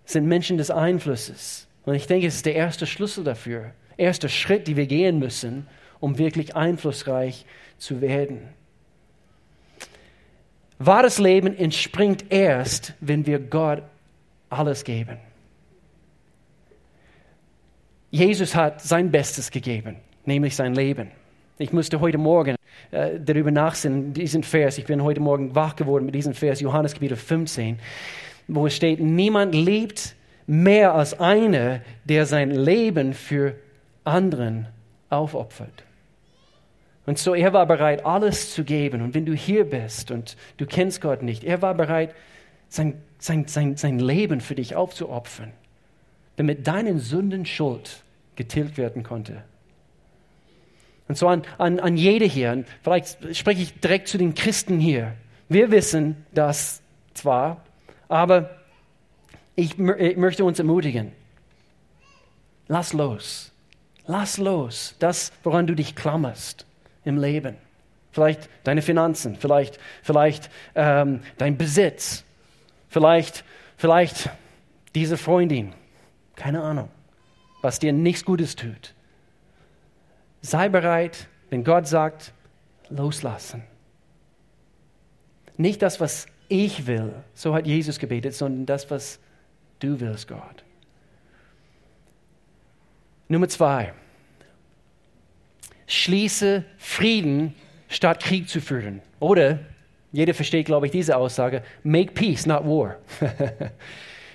[0.07, 1.69] Sind Menschen des Einflusses.
[1.85, 3.75] Und ich denke, es ist der erste Schlüssel dafür.
[3.99, 5.67] Erster Schritt, den wir gehen müssen,
[6.01, 7.45] um wirklich einflussreich
[7.77, 8.49] zu werden.
[10.79, 13.83] Wahres Leben entspringt erst, wenn wir Gott
[14.49, 15.19] alles geben.
[18.11, 21.11] Jesus hat sein Bestes gegeben, nämlich sein Leben.
[21.59, 22.57] Ich musste heute Morgen
[22.91, 24.79] äh, darüber nachsinnen, diesen Vers.
[24.79, 27.79] Ich bin heute Morgen wach geworden mit diesem Vers, Johannes Kapitel 15
[28.49, 33.55] wo es steht, niemand liebt mehr als einer, der sein Leben für
[34.05, 34.67] anderen
[35.11, 35.85] aufopfert.
[37.07, 39.03] Und so, er war bereit, alles zu geben.
[39.03, 42.15] Und wenn du hier bist und du kennst Gott nicht, er war bereit,
[42.69, 45.53] sein, sein, sein, sein Leben für dich aufzuopfern,
[46.39, 48.03] damit deinen Sünden Schuld
[48.37, 49.43] getilgt werden konnte.
[51.09, 54.79] Und so an, an, an jede hier, und vielleicht spreche ich direkt zu den Christen
[54.79, 55.15] hier.
[55.49, 56.81] Wir wissen das
[57.13, 57.65] zwar,
[58.09, 58.51] aber
[59.57, 61.13] ich, ich möchte uns ermutigen.
[62.69, 63.51] Lass los.
[64.07, 64.95] Lass los.
[65.01, 66.67] Das, woran du dich klammerst
[67.05, 67.57] im Leben.
[68.13, 72.25] Vielleicht deine Finanzen, vielleicht, vielleicht ähm, dein Besitz,
[72.89, 73.43] vielleicht,
[73.77, 74.31] vielleicht
[74.95, 75.73] diese Freundin.
[76.39, 76.89] Keine Ahnung,
[77.63, 78.95] was dir nichts Gutes tut.
[80.41, 82.33] Sei bereit, wenn Gott sagt,
[82.91, 83.65] loslassen.
[85.57, 89.19] Nicht das, was ich will, so hat Jesus gebetet, sondern das, was
[89.81, 90.63] du willst, Gott.
[93.27, 93.93] Nummer zwei.
[95.89, 97.57] Schließe Frieden,
[97.89, 99.03] statt Krieg zu führen.
[99.19, 99.59] Oder,
[100.13, 102.97] jeder versteht, glaube ich, diese Aussage, make peace, not war.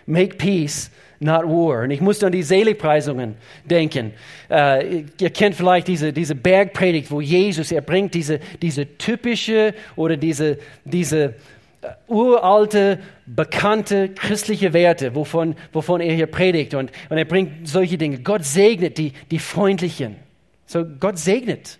[0.06, 0.89] make peace,
[1.20, 1.84] not war.
[1.84, 3.36] Und ich muss an die Seligpreisungen
[3.66, 4.14] denken.
[4.49, 10.18] Äh, ihr kennt vielleicht diese, diese Bergpredigt, wo Jesus, er bringt diese, diese typische oder
[10.18, 11.36] diese, diese
[11.82, 16.74] äh, uralte, bekannte christliche Werte, wovon, wovon er hier predigt.
[16.74, 18.20] Und, und er bringt solche Dinge.
[18.20, 20.18] Gott segnet die, die Freundlichen.
[20.66, 21.80] So, Gott segnet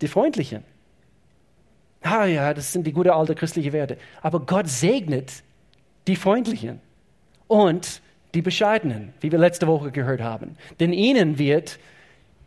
[0.00, 0.64] die Freundlichen.
[2.02, 3.96] Ah ja, das sind die gute alte christliche Werte.
[4.20, 5.30] Aber Gott segnet
[6.08, 6.80] die Freundlichen.
[7.52, 8.00] Und
[8.32, 10.56] die Bescheidenen, wie wir letzte Woche gehört haben.
[10.80, 11.78] Denn ihnen wird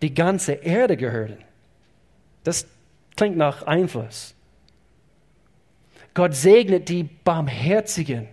[0.01, 1.37] die ganze Erde gehören.
[2.43, 2.65] Das
[3.15, 4.33] klingt nach Einfluss.
[6.15, 8.27] Gott segnet die Barmherzigen,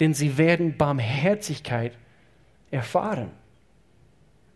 [0.00, 1.92] denn sie werden Barmherzigkeit
[2.72, 3.30] erfahren.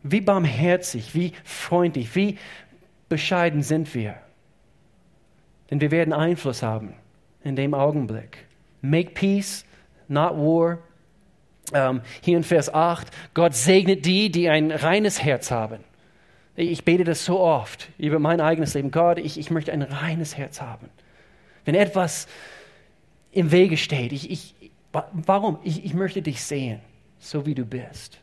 [0.03, 2.37] Wie barmherzig, wie freundlich, wie
[3.09, 4.17] bescheiden sind wir.
[5.71, 6.95] Denn wir werden Einfluss haben
[7.45, 8.39] in dem Augenblick.
[8.81, 9.65] Make peace,
[10.09, 10.79] not war.
[11.73, 15.79] Ähm, hier in Vers 8, Gott segnet die, die ein reines Herz haben.
[16.57, 18.91] Ich bete das so oft über mein eigenes Leben.
[18.91, 20.89] Gott, ich, ich möchte ein reines Herz haben.
[21.65, 22.29] Wenn etwas
[23.33, 24.55] im Wege steht, ich, ich,
[24.93, 25.59] warum?
[25.65, 26.81] Ich, ich möchte dich sehen,
[27.19, 28.21] so wie du bist.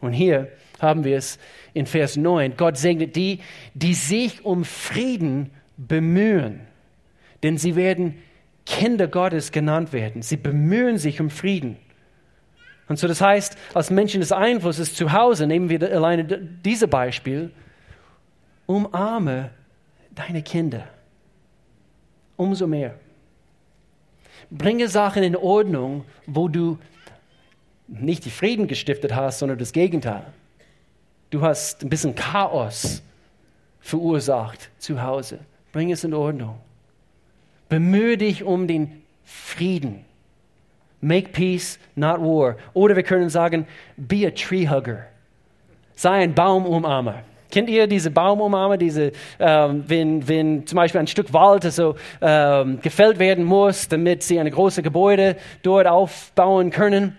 [0.00, 0.48] Und hier
[0.80, 1.38] haben wir es
[1.74, 2.56] in Vers 9.
[2.56, 3.40] Gott segnet die,
[3.74, 6.60] die sich um Frieden bemühen,
[7.42, 8.18] denn sie werden
[8.66, 10.22] Kinder Gottes genannt werden.
[10.22, 11.76] Sie bemühen sich um Frieden.
[12.92, 17.50] Und so das heißt, als Menschen des Einflusses zu Hause, nehmen wir alleine dieses Beispiel,
[18.66, 19.48] umarme
[20.14, 20.86] deine Kinder.
[22.36, 22.96] Umso mehr.
[24.50, 26.76] Bringe Sachen in Ordnung, wo du
[27.88, 30.26] nicht die Frieden gestiftet hast, sondern das Gegenteil.
[31.30, 33.02] Du hast ein bisschen Chaos
[33.80, 35.38] verursacht zu Hause.
[35.72, 36.58] Bring es in Ordnung.
[37.70, 40.04] Bemühe dich um den Frieden.
[41.02, 42.56] Make peace, not war.
[42.74, 45.06] Oder wir können sagen, be a tree hugger.
[45.94, 47.24] Sei ein Baumumarmer.
[47.50, 52.80] Kennt ihr diese Baumumarmer, diese, ähm, wenn, wenn zum Beispiel ein Stück Wald also, ähm,
[52.80, 57.18] gefällt werden muss, damit sie ein großes Gebäude dort aufbauen können?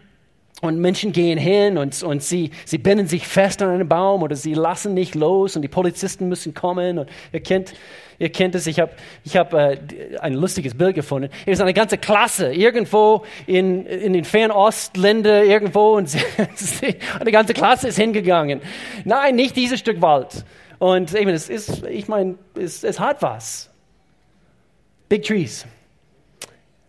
[0.63, 4.37] Und Menschen gehen hin und, und sie, sie binden sich fest an einen Baum oder
[4.37, 6.99] sie lassen nicht los und die Polizisten müssen kommen.
[6.99, 7.73] Und ihr kennt,
[8.17, 8.93] ihr kennt es, ich habe
[9.25, 9.77] ich hab, äh,
[10.21, 11.29] ein lustiges Bild gefunden.
[11.45, 16.15] Es ist eine ganze Klasse irgendwo in, in den Fernostländern irgendwo und
[17.19, 18.61] eine ganze Klasse ist hingegangen.
[19.03, 20.45] Nein, nicht dieses Stück Wald.
[20.79, 23.69] Und eben, es ist, ich meine, es, es hat was.
[25.09, 25.65] Big Trees.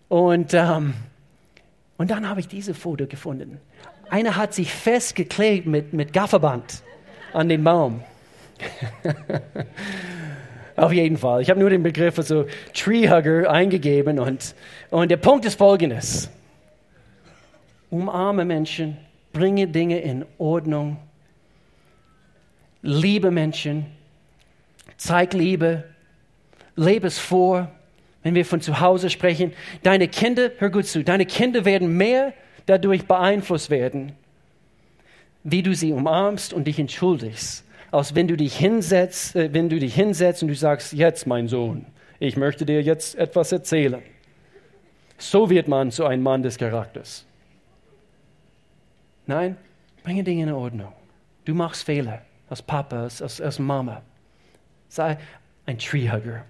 [0.09, 0.95] Und ähm,
[2.05, 3.63] und dann habe ich diese Foto gefunden.
[4.11, 6.83] Einer hat sich festgeklebt mit, mit Gafferband
[7.33, 8.05] an den Baum.
[10.77, 11.41] Auf jeden Fall.
[11.41, 12.45] Ich habe nur den Begriff also
[12.75, 14.55] Treehugger eingegeben und,
[14.91, 16.29] und der Punkt ist folgendes.
[17.89, 18.99] Umarme Menschen,
[19.33, 20.99] bringe Dinge in Ordnung,
[22.83, 23.87] liebe Menschen,
[24.99, 25.85] zeig Liebe,
[26.77, 27.73] lebe es vor,
[28.25, 29.53] wenn wir von zu Hause sprechen,
[29.85, 32.33] deine Kinder, hör gut zu, deine Kinder werden mehr
[32.67, 34.13] dadurch beeinflusst werden,
[35.45, 39.79] wie du sie umarmst und dich entschuldigst, als wenn du dich hinsetzt, äh, wenn du
[39.79, 41.85] dich hinsetzt und du sagst, jetzt mein Sohn,
[42.19, 44.03] ich möchte dir jetzt etwas erzählen.
[45.19, 47.27] So wird man zu einem Mann des Charakters.
[49.27, 49.57] Nein,
[50.03, 50.93] bringe Dinge in Ordnung.
[51.45, 54.01] Du machst Fehler als Papa, als, als, als Mama.
[54.89, 55.19] Sei
[55.67, 56.45] ein Treehugger.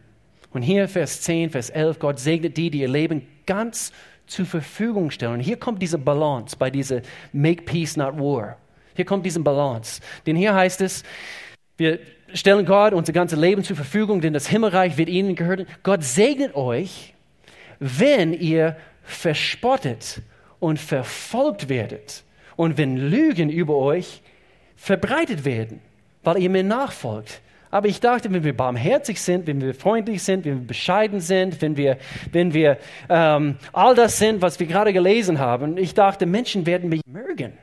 [0.55, 3.92] Und hier Vers 10, Vers 11, Gott segnet die, die ihr Leben ganz
[4.26, 5.34] zur Verfügung stellen.
[5.34, 7.02] Und hier kommt diese Balance bei dieser
[7.32, 8.57] Make Peace, not War.
[8.94, 10.00] Hier kommt diese Balance.
[10.26, 11.02] Denn hier heißt es,
[11.76, 11.98] wir
[12.32, 15.66] stellen Gott unser ganzes Leben zur Verfügung, denn das Himmelreich wird ihnen gehören.
[15.82, 17.14] Gott segnet euch,
[17.80, 20.22] wenn ihr verspottet
[20.61, 22.22] und verfolgt werdet
[22.55, 24.22] und wenn Lügen über euch
[24.76, 25.80] verbreitet werden,
[26.22, 27.40] weil ihr mir nachfolgt
[27.75, 31.61] Aber ich dachte, wenn wir barmherzig sind, wenn wir freundlich sind, wenn wir bescheiden sind,
[31.61, 31.99] wenn wir,
[32.31, 36.89] wenn wir ähm, all das sind, was wir gerade gelesen haben, ich dachte, Menschen werden
[36.89, 37.59] mich mögen.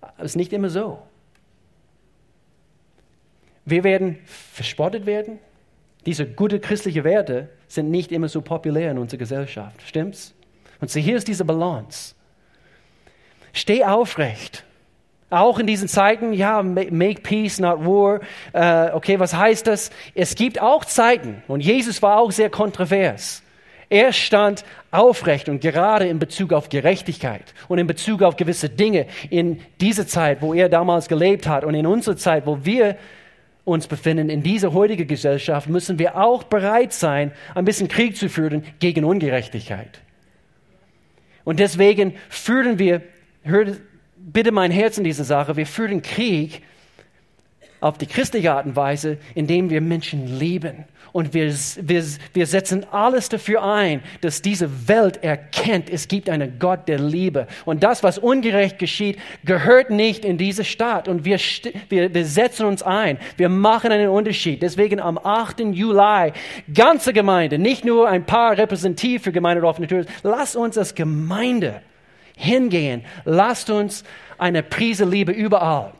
[0.00, 1.02] Das ist nicht immer so.
[3.66, 5.40] Wir werden verspottet werden.
[6.06, 9.82] Diese gute christliche Werte sind nicht immer so populär in unserer Gesellschaft.
[9.82, 10.32] Stimmt's?
[10.80, 12.14] Und so hier ist diese Balance.
[13.52, 14.64] Steh aufrecht.
[15.30, 18.20] Auch in diesen Zeiten, ja, make peace, not war.
[18.52, 19.90] Äh, okay, was heißt das?
[20.14, 23.42] Es gibt auch Zeiten, und Jesus war auch sehr kontrovers.
[23.88, 29.06] Er stand aufrecht und gerade in Bezug auf Gerechtigkeit und in Bezug auf gewisse Dinge
[29.30, 32.96] in dieser Zeit, wo er damals gelebt hat und in unserer Zeit, wo wir
[33.64, 38.28] uns befinden, in dieser heutigen Gesellschaft, müssen wir auch bereit sein, ein bisschen Krieg zu
[38.28, 40.00] führen gegen Ungerechtigkeit.
[41.44, 43.02] Und deswegen führen wir,
[44.32, 46.62] bitte mein Herz in diese Sache, wir führen Krieg
[47.80, 52.84] auf die christliche Art und Weise, indem wir Menschen lieben und wir, wir, wir setzen
[52.90, 57.46] alles dafür ein, dass diese Welt erkennt, es gibt einen Gott der Liebe.
[57.64, 61.06] Und das, was ungerecht geschieht, gehört nicht in diese Stadt.
[61.06, 61.38] Und wir,
[61.88, 63.18] wir, wir setzen uns ein.
[63.36, 64.60] Wir machen einen Unterschied.
[64.60, 65.60] Deswegen am 8.
[65.60, 66.32] Juli,
[66.74, 71.80] ganze Gemeinde, nicht nur ein paar repräsentativ für Gemeinde offenen Tür, lasst uns als Gemeinde
[72.36, 73.04] hingehen.
[73.24, 74.04] Lasst uns
[74.38, 75.92] eine Prise Liebe überall.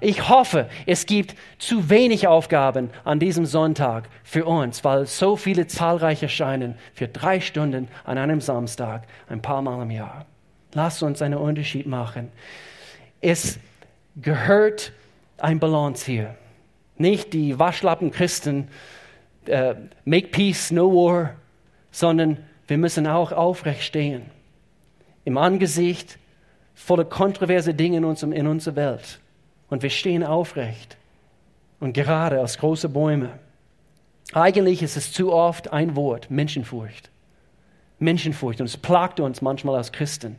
[0.00, 5.66] Ich hoffe, es gibt zu wenig Aufgaben an diesem Sonntag für uns, weil so viele
[5.66, 10.26] zahlreich erscheinen für drei Stunden an einem Samstag, ein paar Mal im Jahr.
[10.74, 12.30] Lasst uns einen Unterschied machen.
[13.20, 13.58] Es
[14.20, 14.92] gehört
[15.38, 16.34] ein Balance hier.
[16.98, 18.68] Nicht die Waschlappen Christen,
[19.48, 21.34] uh, make peace, no war,
[21.90, 22.38] sondern
[22.68, 24.35] wir müssen auch aufrecht stehen.
[25.26, 26.18] Im Angesicht
[26.74, 29.18] voller kontroverse Dinge in, uns, in unserer Welt.
[29.68, 30.96] Und wir stehen aufrecht
[31.80, 33.30] und gerade als große Bäume.
[34.32, 37.10] Eigentlich ist es zu oft ein Wort, Menschenfurcht.
[37.98, 38.60] Menschenfurcht.
[38.60, 40.36] Und es plagt uns manchmal als Christen.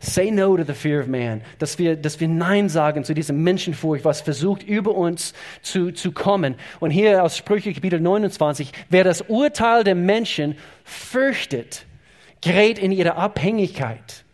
[0.00, 1.40] Say no to the fear of man.
[1.58, 6.12] Dass wir, dass wir Nein sagen zu diesem Menschenfurcht, was versucht, über uns zu, zu
[6.12, 6.54] kommen.
[6.80, 11.86] Und hier aus Sprüche Kapitel 29, wer das Urteil der Menschen fürchtet,
[12.40, 14.24] gerät in ihre Abhängigkeit.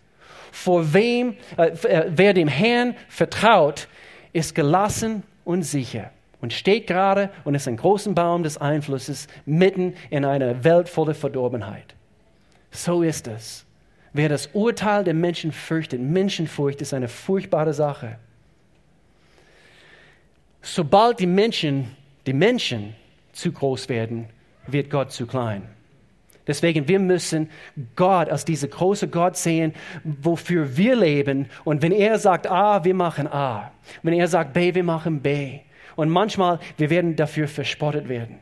[0.52, 3.88] Vor wem, äh, äh wer dem Herrn vertraut,
[4.32, 9.94] ist gelassen und sicher und steht gerade und ist ein großer Baum des Einflusses mitten
[10.10, 11.94] in einer Welt voller Verdorbenheit.
[12.70, 13.64] So ist es.
[14.12, 18.18] Wer das Urteil der Menschen fürchtet, Menschenfurcht ist eine furchtbare Sache.
[20.60, 21.96] Sobald die Menschen,
[22.26, 22.94] die Menschen
[23.32, 24.28] zu groß werden,
[24.66, 25.62] wird Gott zu klein.
[26.46, 27.48] Deswegen, wir müssen
[27.96, 29.72] Gott als diese große Gott sehen,
[30.04, 31.46] wofür wir leben.
[31.64, 33.72] Und wenn er sagt A, wir machen A.
[34.02, 35.60] Wenn er sagt B, wir machen B.
[35.96, 38.38] Und manchmal, wir werden dafür verspottet werden.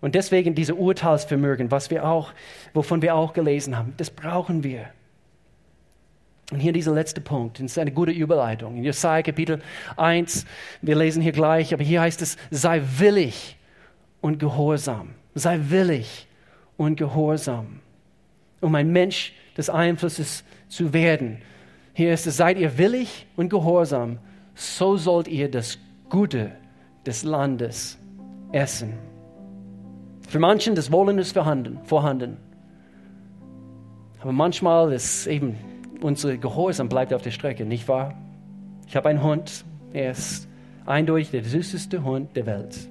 [0.00, 2.32] Und deswegen diese Urteilsvermögen, was wir auch,
[2.74, 4.86] wovon wir auch gelesen haben, das brauchen wir.
[6.52, 8.76] Und hier dieser letzte Punkt, das ist eine gute Überleitung.
[8.76, 9.60] In Jesaja Kapitel
[9.96, 10.46] 1,
[10.80, 13.56] wir lesen hier gleich, aber hier heißt es, sei willig
[14.20, 15.14] und gehorsam.
[15.34, 16.28] Sei willig
[16.76, 17.80] und Gehorsam,
[18.60, 21.38] um ein Mensch des Einflusses zu werden.
[21.92, 24.18] Hier ist es, seid ihr willig und gehorsam,
[24.54, 25.78] so sollt ihr das
[26.10, 26.52] Gute
[27.06, 27.98] des Landes
[28.52, 28.94] essen.
[30.28, 32.36] Für manchen das Wollen ist vorhanden, vorhanden.
[34.20, 35.56] Aber manchmal ist eben
[36.00, 38.14] unser Gehorsam bleibt auf der Strecke, nicht wahr?
[38.86, 40.48] Ich habe einen Hund, er ist
[40.84, 42.88] eindeutig der süßeste Hund der Welt.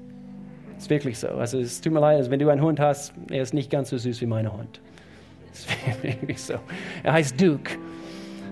[0.85, 1.29] Ist wirklich so.
[1.29, 3.89] Also es tut mir leid, also wenn du einen Hund hast, er ist nicht ganz
[3.89, 4.79] so süß wie mein Hund.
[5.51, 5.67] Ist
[6.03, 6.53] wirklich so.
[7.01, 7.71] Er heißt Duke.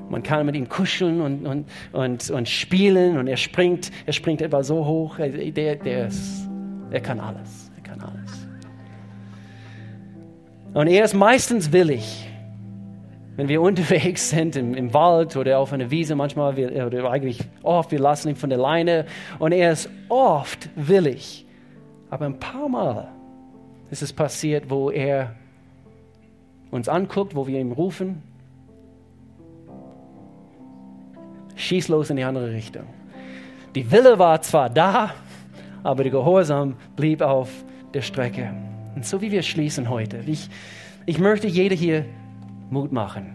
[0.09, 4.41] Man kann mit ihm kuscheln und, und, und, und spielen und er springt, er springt
[4.41, 5.17] etwa so hoch.
[5.17, 6.49] Der, der ist,
[6.89, 7.71] er kann alles.
[7.75, 8.47] Er kann alles.
[10.73, 12.27] Und er ist meistens willig.
[13.35, 17.41] Wenn wir unterwegs sind im, im Wald oder auf einer Wiese, manchmal, wir, oder eigentlich
[17.61, 19.05] oft, wir lassen ihn von der Leine
[19.37, 21.45] und er ist oft willig
[22.13, 23.07] aber ein paar Mal
[23.89, 25.33] ist es passiert, wo er
[26.69, 28.21] uns anguckt, wo wir ihn rufen,
[31.55, 32.83] schieß los in die andere Richtung.
[33.73, 35.15] Die Wille war zwar da,
[35.81, 37.49] aber der Gehorsam blieb auf
[37.95, 38.53] der Strecke.
[38.95, 40.51] Und so wie wir schließen heute, ich,
[41.07, 42.05] ich möchte jeder hier
[42.69, 43.33] Mut machen.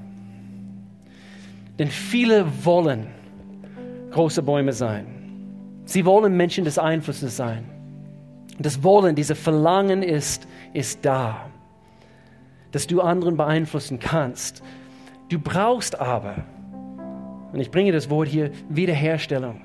[1.81, 3.09] Denn viele wollen
[4.13, 5.07] große Bäume sein.
[5.85, 7.78] Sie wollen Menschen des Einflusses sein.
[8.59, 11.49] Das Wollen, dieses Verlangen ist, ist da,
[12.73, 14.63] dass du anderen beeinflussen kannst.
[15.29, 16.45] Du brauchst aber,
[17.53, 19.61] und ich bringe das Wort hier, Wiederherstellung.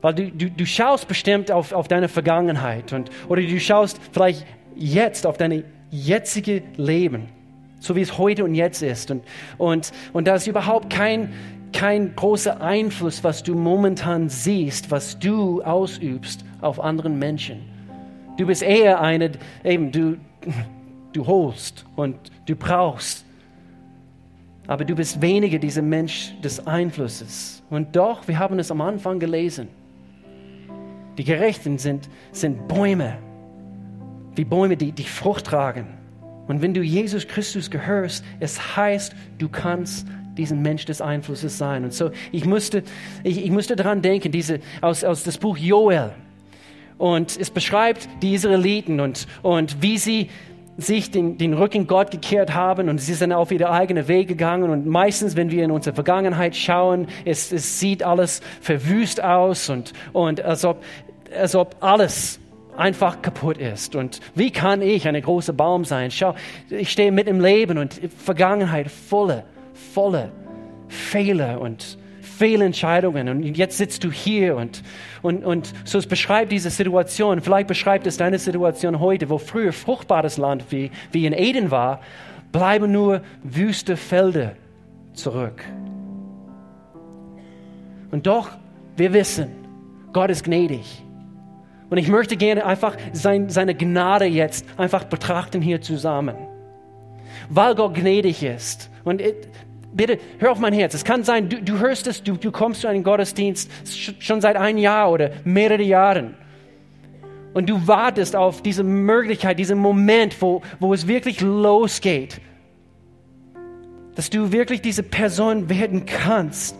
[0.00, 4.46] Weil du, du, du schaust bestimmt auf, auf deine Vergangenheit und, oder du schaust vielleicht
[4.76, 7.28] jetzt auf dein jetzige Leben,
[7.80, 9.10] so wie es heute und jetzt ist.
[9.10, 9.24] Und,
[9.56, 11.32] und, und da ist überhaupt kein,
[11.72, 17.60] kein großer Einfluss, was du momentan siehst, was du ausübst auf anderen Menschen.
[18.36, 19.32] Du bist eher eine,
[19.64, 20.16] eben, du,
[21.12, 22.16] du holst und
[22.46, 23.24] du brauchst.
[24.66, 27.62] Aber du bist weniger dieser Mensch des Einflusses.
[27.70, 29.68] Und doch, wir haben es am Anfang gelesen.
[31.16, 33.18] Die Gerechten sind, sind Bäume,
[34.36, 35.86] wie Bäume, die, die Frucht tragen.
[36.46, 40.06] Und wenn du Jesus Christus gehörst, es heißt, du kannst
[40.38, 41.84] diesen Mensch des Einflusses sein.
[41.84, 42.82] Und so, ich musste,
[43.24, 46.12] ich, ich musste daran denken, diese, aus, aus das Buch Joel.
[46.96, 50.28] Und es beschreibt die Israeliten und, und wie sie
[50.78, 54.70] sich den, den Rücken Gott gekehrt haben und sie sind auf ihre eigene Weg gegangen.
[54.70, 59.92] Und meistens, wenn wir in unsere Vergangenheit schauen, es, es sieht alles verwüst aus und,
[60.12, 60.82] und als, ob,
[61.36, 62.38] als ob alles
[62.76, 63.96] einfach kaputt ist.
[63.96, 66.12] Und wie kann ich ein großer Baum sein?
[66.12, 66.34] Schau,
[66.70, 69.42] ich stehe mit im Leben und Vergangenheit volle,
[69.92, 70.30] volle
[70.88, 71.98] Fehler und
[72.38, 73.28] Fehlentscheidungen.
[73.28, 74.82] Und jetzt sitzt du hier und,
[75.22, 77.40] und, und so es beschreibt diese Situation.
[77.40, 82.00] Vielleicht beschreibt es deine Situation heute, wo früher fruchtbares Land wie, wie in Eden war,
[82.52, 84.52] bleiben nur wüste Felder
[85.14, 85.64] zurück.
[88.10, 88.50] Und doch,
[88.96, 89.50] wir wissen,
[90.12, 91.02] Gott ist gnädig.
[91.90, 96.36] Und ich möchte gerne einfach sein, seine Gnade jetzt einfach betrachten hier zusammen.
[97.48, 98.90] Weil Gott gnädig ist.
[99.04, 99.22] Und
[99.98, 100.94] bitte hör auf mein Herz.
[100.94, 103.70] Es kann sein, du, du hörst es, du, du kommst zu einem Gottesdienst
[104.20, 106.34] schon seit einem Jahr oder mehrere Jahren.
[107.52, 112.40] Und du wartest auf diese Möglichkeit, diesen Moment, wo, wo es wirklich losgeht.
[114.14, 116.76] Dass du wirklich diese Person werden kannst.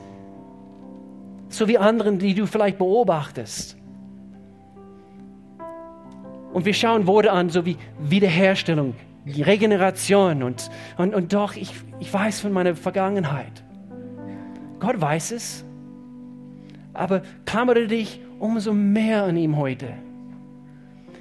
[1.48, 3.76] So wie anderen, die du vielleicht beobachtest.
[6.52, 8.94] Und wir schauen Worte an, so wie Wiederherstellung,
[9.42, 13.62] Regeneration und, und, und doch, ich, ich weiß von meiner Vergangenheit.
[14.80, 15.64] Gott weiß es,
[16.94, 19.88] aber klammere dich umso mehr an ihm heute.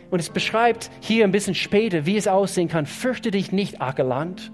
[0.10, 2.86] Und es beschreibt hier ein bisschen später, wie es aussehen kann.
[2.86, 4.51] Fürchte dich nicht, Ackerland.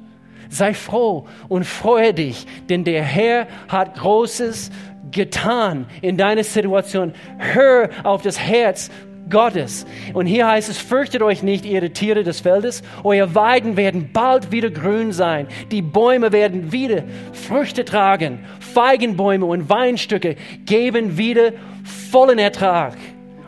[0.50, 4.72] Sei froh und freue dich, denn der Herr hat Großes
[5.12, 7.14] getan in deiner Situation.
[7.38, 8.90] Hör auf das Herz
[9.30, 9.86] Gottes.
[10.14, 12.84] Und hier heißt es, fürchtet euch nicht, ihr Tiere des Feldes.
[13.04, 15.48] Eure Weiden werden bald wieder grün sein.
[15.72, 18.40] Die Bäume werden wieder Früchte tragen.
[18.60, 21.54] Feigenbäume und Weinstücke geben wieder
[21.84, 22.96] vollen Ertrag.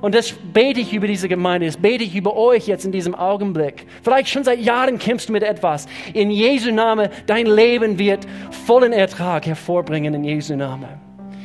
[0.01, 3.15] Und das bete ich über diese Gemeinde, das bete ich über euch jetzt in diesem
[3.15, 3.87] Augenblick.
[4.03, 5.87] Vielleicht schon seit Jahren kämpfst du mit etwas.
[6.13, 8.27] In Jesu Name, dein Leben wird
[8.67, 10.99] vollen Ertrag hervorbringen in Jesu Name.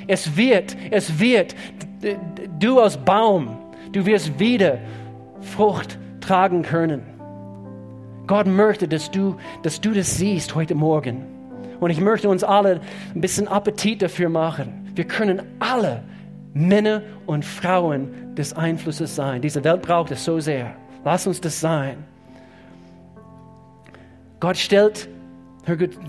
[0.07, 1.55] Es wird, es wird,
[2.59, 3.57] du als Baum,
[3.93, 4.79] Du wirst wieder
[5.41, 7.03] Frucht tragen können.
[8.27, 11.25] Gott möchte, dass du, dass du das siehst heute Morgen.
[11.81, 12.81] Und ich möchte uns alle
[13.15, 14.93] ein bisschen Appetit dafür machen.
[14.95, 16.05] Wir können alle
[16.53, 19.43] Männer und Frauen des Einflusses sein.
[19.43, 20.75] Diese Welt braucht es so sehr.
[21.05, 22.05] Lass uns das sein.
[24.39, 25.09] Gott stellt,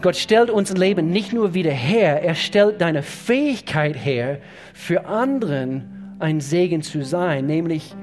[0.01, 4.39] Gott stellt unser Leben nicht nur wieder her, er stellt deine Fähigkeit her,
[4.73, 7.95] für anderen ein Segen zu sein, nämlich,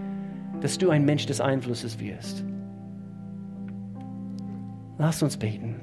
[0.60, 2.44] dass du ein Mensch des Einflusses wirst.
[4.98, 5.77] Lass uns beten.